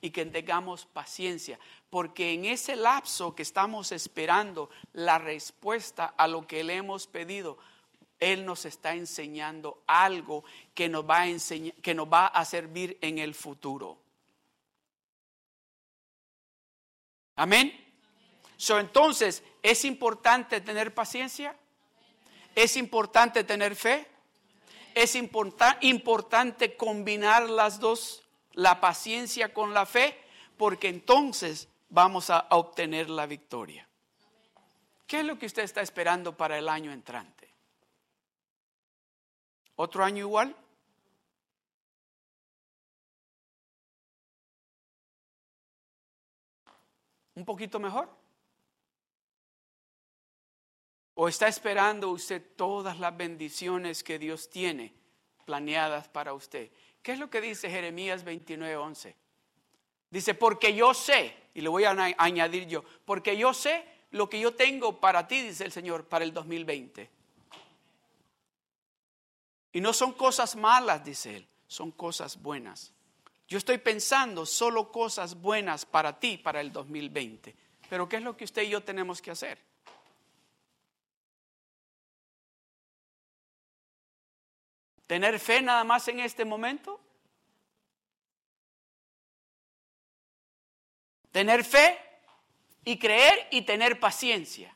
y 0.00 0.10
que 0.10 0.24
tengamos 0.26 0.86
paciencia, 0.86 1.58
porque 1.90 2.32
en 2.32 2.46
ese 2.46 2.74
lapso 2.76 3.34
que 3.34 3.42
estamos 3.42 3.92
esperando 3.92 4.70
la 4.94 5.18
respuesta 5.18 6.14
a 6.16 6.26
lo 6.26 6.46
que 6.46 6.64
le 6.64 6.76
hemos 6.76 7.06
pedido, 7.06 7.58
Él 8.18 8.44
nos 8.44 8.64
está 8.64 8.94
enseñando 8.94 9.82
algo 9.86 10.44
que 10.74 10.88
nos 10.88 11.08
va 11.08 11.20
a, 11.20 11.28
enseñar, 11.28 11.74
que 11.74 11.94
nos 11.94 12.10
va 12.10 12.26
a 12.28 12.44
servir 12.44 12.98
en 13.00 13.18
el 13.18 13.34
futuro. 13.34 13.98
Amén. 17.36 17.72
So, 18.56 18.78
entonces, 18.78 19.42
¿es 19.62 19.84
importante 19.84 20.60
tener 20.60 20.92
paciencia? 20.94 21.56
¿Es 22.54 22.76
importante 22.76 23.44
tener 23.44 23.76
fe? 23.76 24.06
¿Es 24.94 25.14
importante 25.14 26.76
combinar 26.76 27.48
las 27.48 27.80
dos? 27.80 28.22
la 28.54 28.80
paciencia 28.80 29.52
con 29.52 29.74
la 29.74 29.86
fe, 29.86 30.18
porque 30.56 30.88
entonces 30.88 31.68
vamos 31.88 32.30
a 32.30 32.46
obtener 32.50 33.10
la 33.10 33.26
victoria. 33.26 33.88
¿Qué 35.06 35.20
es 35.20 35.26
lo 35.26 35.38
que 35.38 35.46
usted 35.46 35.62
está 35.62 35.80
esperando 35.80 36.36
para 36.36 36.58
el 36.58 36.68
año 36.68 36.92
entrante? 36.92 37.52
¿Otro 39.76 40.04
año 40.04 40.18
igual? 40.18 40.56
¿Un 47.34 47.44
poquito 47.44 47.80
mejor? 47.80 48.21
¿O 51.22 51.28
está 51.28 51.46
esperando 51.46 52.10
usted 52.10 52.42
todas 52.56 52.98
las 52.98 53.16
bendiciones 53.16 54.02
que 54.02 54.18
Dios 54.18 54.50
tiene 54.50 54.92
planeadas 55.44 56.08
para 56.08 56.34
usted? 56.34 56.72
¿Qué 57.00 57.12
es 57.12 57.20
lo 57.20 57.30
que 57.30 57.40
dice 57.40 57.70
Jeremías 57.70 58.24
29, 58.24 58.76
11? 58.76 59.16
Dice, 60.10 60.34
porque 60.34 60.74
yo 60.74 60.92
sé, 60.92 61.32
y 61.54 61.60
le 61.60 61.68
voy 61.68 61.84
a 61.84 61.92
añadir 62.18 62.66
yo, 62.66 62.82
porque 63.04 63.36
yo 63.36 63.54
sé 63.54 63.84
lo 64.10 64.28
que 64.28 64.40
yo 64.40 64.56
tengo 64.56 64.98
para 64.98 65.28
ti, 65.28 65.42
dice 65.42 65.62
el 65.62 65.70
Señor, 65.70 66.06
para 66.06 66.24
el 66.24 66.34
2020. 66.34 67.08
Y 69.74 69.80
no 69.80 69.92
son 69.92 70.14
cosas 70.14 70.56
malas, 70.56 71.04
dice 71.04 71.36
Él, 71.36 71.48
son 71.68 71.92
cosas 71.92 72.42
buenas. 72.42 72.92
Yo 73.46 73.58
estoy 73.58 73.78
pensando 73.78 74.44
solo 74.44 74.90
cosas 74.90 75.40
buenas 75.40 75.86
para 75.86 76.18
ti 76.18 76.36
para 76.36 76.60
el 76.60 76.72
2020. 76.72 77.54
Pero 77.88 78.08
¿qué 78.08 78.16
es 78.16 78.22
lo 78.22 78.36
que 78.36 78.42
usted 78.42 78.62
y 78.62 78.70
yo 78.70 78.82
tenemos 78.82 79.22
que 79.22 79.30
hacer? 79.30 79.70
¿Tener 85.12 85.38
fe 85.38 85.60
nada 85.60 85.84
más 85.84 86.08
en 86.08 86.20
este 86.20 86.42
momento? 86.42 86.98
Tener 91.30 91.66
fe 91.66 92.00
y 92.82 92.98
creer 92.98 93.46
y 93.50 93.60
tener 93.60 94.00
paciencia. 94.00 94.74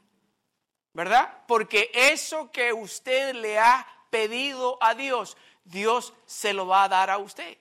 ¿Verdad? 0.93 1.43
Porque 1.49 1.91
eso 1.95 2.51
que 2.53 2.71
usted 2.75 3.35
le 3.35 3.59
ha 3.59 3.87
pedido 4.11 4.77
a 4.83 4.95
Dios, 4.95 5.39
Dios 5.65 6.13
se 6.27 6.53
lo 6.53 6.67
va 6.67 6.85
a 6.85 6.89
dar 6.91 7.09
a 7.09 7.17
usted. 7.17 7.57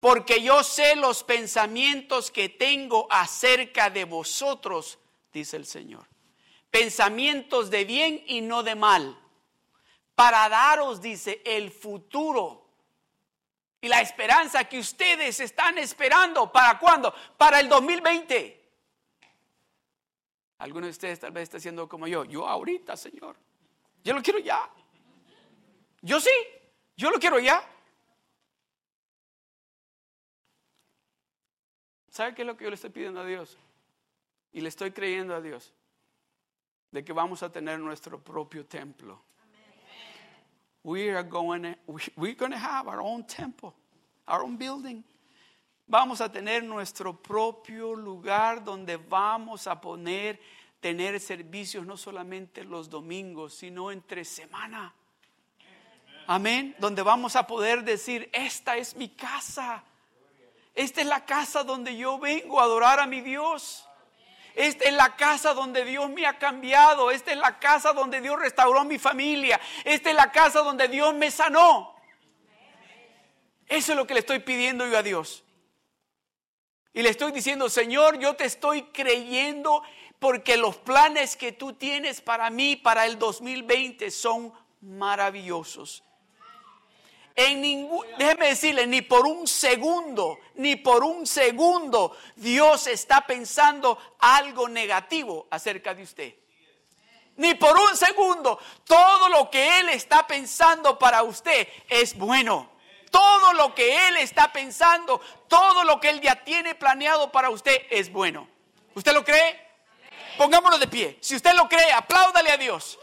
Porque 0.00 0.42
yo 0.42 0.64
sé 0.64 0.96
los 0.96 1.22
pensamientos 1.22 2.32
que 2.32 2.48
tengo 2.48 3.06
acerca 3.10 3.90
de 3.90 4.06
vosotros, 4.06 4.98
dice 5.32 5.56
el 5.56 5.66
Señor. 5.66 6.08
Pensamientos 6.72 7.70
de 7.70 7.84
bien 7.84 8.24
y 8.26 8.40
no 8.40 8.64
de 8.64 8.74
mal 8.74 9.22
para 10.16 10.48
daros, 10.48 11.00
dice, 11.00 11.42
el 11.44 11.70
futuro 11.70 12.66
y 13.82 13.86
la 13.86 14.00
esperanza 14.00 14.64
que 14.64 14.78
ustedes 14.78 15.38
están 15.40 15.76
esperando. 15.76 16.50
¿Para 16.50 16.78
cuándo? 16.78 17.14
Para 17.36 17.60
el 17.60 17.68
2020. 17.68 18.64
Algunos 20.58 20.86
de 20.86 20.90
ustedes 20.92 21.20
tal 21.20 21.32
vez 21.32 21.42
están 21.44 21.58
haciendo 21.58 21.86
como 21.86 22.08
yo. 22.08 22.24
Yo 22.24 22.48
ahorita, 22.48 22.96
Señor. 22.96 23.36
Yo 24.02 24.14
lo 24.14 24.22
quiero 24.22 24.38
ya. 24.38 24.70
Yo 26.00 26.18
sí. 26.18 26.32
Yo 26.96 27.10
lo 27.10 27.18
quiero 27.18 27.38
ya. 27.38 27.62
¿Sabe 32.08 32.34
qué 32.34 32.40
es 32.40 32.46
lo 32.46 32.56
que 32.56 32.64
yo 32.64 32.70
le 32.70 32.76
estoy 32.76 32.88
pidiendo 32.88 33.20
a 33.20 33.26
Dios? 33.26 33.58
Y 34.50 34.62
le 34.62 34.70
estoy 34.70 34.92
creyendo 34.92 35.34
a 35.34 35.42
Dios. 35.42 35.74
De 36.90 37.04
que 37.04 37.12
vamos 37.12 37.42
a 37.42 37.52
tener 37.52 37.78
nuestro 37.78 38.18
propio 38.18 38.64
templo 38.64 39.25
we 40.86 41.10
are 41.10 41.24
going, 41.24 41.74
we're 42.16 42.34
going 42.34 42.52
to 42.52 42.58
have 42.58 42.86
our 42.86 43.02
own 43.02 43.24
temple, 43.24 43.74
our 44.28 44.44
own 44.44 44.56
building. 44.56 45.02
Vamos 45.88 46.20
a 46.20 46.28
tener 46.28 46.62
nuestro 46.62 47.12
propio 47.12 47.92
lugar 47.92 48.64
donde 48.64 48.96
vamos 48.96 49.66
a 49.66 49.80
poner, 49.80 50.38
tener 50.80 51.18
servicios 51.18 51.84
no 51.84 51.96
solamente 51.96 52.62
los 52.62 52.88
domingos, 52.88 53.54
sino 53.54 53.90
entre 53.90 54.24
semana. 54.24 54.94
Amén. 56.28 56.76
Donde 56.78 57.02
vamos 57.02 57.34
a 57.34 57.48
poder 57.48 57.82
decir, 57.82 58.30
esta 58.32 58.76
es 58.76 58.94
mi 58.94 59.08
casa. 59.08 59.82
Esta 60.72 61.00
es 61.00 61.06
la 61.08 61.24
casa 61.24 61.64
donde 61.64 61.96
yo 61.96 62.18
vengo 62.20 62.60
a 62.60 62.64
adorar 62.64 63.00
a 63.00 63.06
mi 63.06 63.22
Dios. 63.22 63.85
Esta 64.56 64.86
es 64.86 64.94
la 64.94 65.16
casa 65.16 65.52
donde 65.52 65.84
Dios 65.84 66.08
me 66.08 66.26
ha 66.26 66.38
cambiado. 66.38 67.10
Esta 67.10 67.30
es 67.30 67.38
la 67.38 67.58
casa 67.58 67.92
donde 67.92 68.22
Dios 68.22 68.40
restauró 68.40 68.84
mi 68.84 68.98
familia. 68.98 69.60
Esta 69.84 70.08
es 70.08 70.16
la 70.16 70.32
casa 70.32 70.60
donde 70.60 70.88
Dios 70.88 71.14
me 71.14 71.30
sanó. 71.30 71.94
Eso 73.66 73.92
es 73.92 73.98
lo 73.98 74.06
que 74.06 74.14
le 74.14 74.20
estoy 74.20 74.38
pidiendo 74.38 74.86
yo 74.86 74.96
a 74.96 75.02
Dios. 75.02 75.44
Y 76.94 77.02
le 77.02 77.10
estoy 77.10 77.32
diciendo, 77.32 77.68
Señor, 77.68 78.18
yo 78.18 78.34
te 78.34 78.46
estoy 78.46 78.84
creyendo 78.84 79.82
porque 80.18 80.56
los 80.56 80.76
planes 80.78 81.36
que 81.36 81.52
tú 81.52 81.74
tienes 81.74 82.22
para 82.22 82.48
mí, 82.48 82.76
para 82.76 83.04
el 83.04 83.18
2020, 83.18 84.10
son 84.10 84.54
maravillosos. 84.80 86.02
En 87.38 87.60
ningún, 87.60 88.06
déjeme 88.16 88.48
decirle, 88.48 88.86
ni 88.86 89.02
por 89.02 89.26
un 89.26 89.46
segundo, 89.46 90.38
ni 90.54 90.76
por 90.76 91.04
un 91.04 91.26
segundo 91.26 92.16
Dios 92.34 92.86
está 92.86 93.26
pensando 93.26 93.98
algo 94.18 94.68
negativo 94.68 95.46
acerca 95.50 95.94
de 95.94 96.02
usted. 96.02 96.34
Ni 97.36 97.52
por 97.52 97.78
un 97.78 97.94
segundo. 97.94 98.58
Todo 98.84 99.28
lo 99.28 99.50
que 99.50 99.80
Él 99.80 99.90
está 99.90 100.26
pensando 100.26 100.98
para 100.98 101.22
usted 101.22 101.68
es 101.90 102.16
bueno. 102.16 102.70
Todo 103.10 103.52
lo 103.52 103.74
que 103.74 104.08
Él 104.08 104.16
está 104.16 104.50
pensando, 104.50 105.20
todo 105.46 105.84
lo 105.84 106.00
que 106.00 106.08
Él 106.08 106.22
ya 106.22 106.42
tiene 106.42 106.74
planeado 106.74 107.30
para 107.30 107.50
usted 107.50 107.82
es 107.90 108.10
bueno. 108.10 108.48
¿Usted 108.94 109.12
lo 109.12 109.22
cree? 109.22 109.60
Pongámonos 110.38 110.80
de 110.80 110.86
pie. 110.86 111.18
Si 111.20 111.36
usted 111.36 111.52
lo 111.52 111.68
cree, 111.68 111.92
apláudale 111.92 112.50
a 112.50 112.56
Dios. 112.56 112.98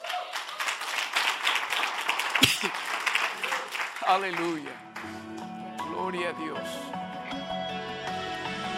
Aleluya. 4.07 4.71
Gloria 5.89 6.29
a 6.29 6.33
Dios. 6.33 6.59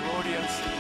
Gloria 0.03 0.38
al 0.39 0.49
Señor. 0.49 0.74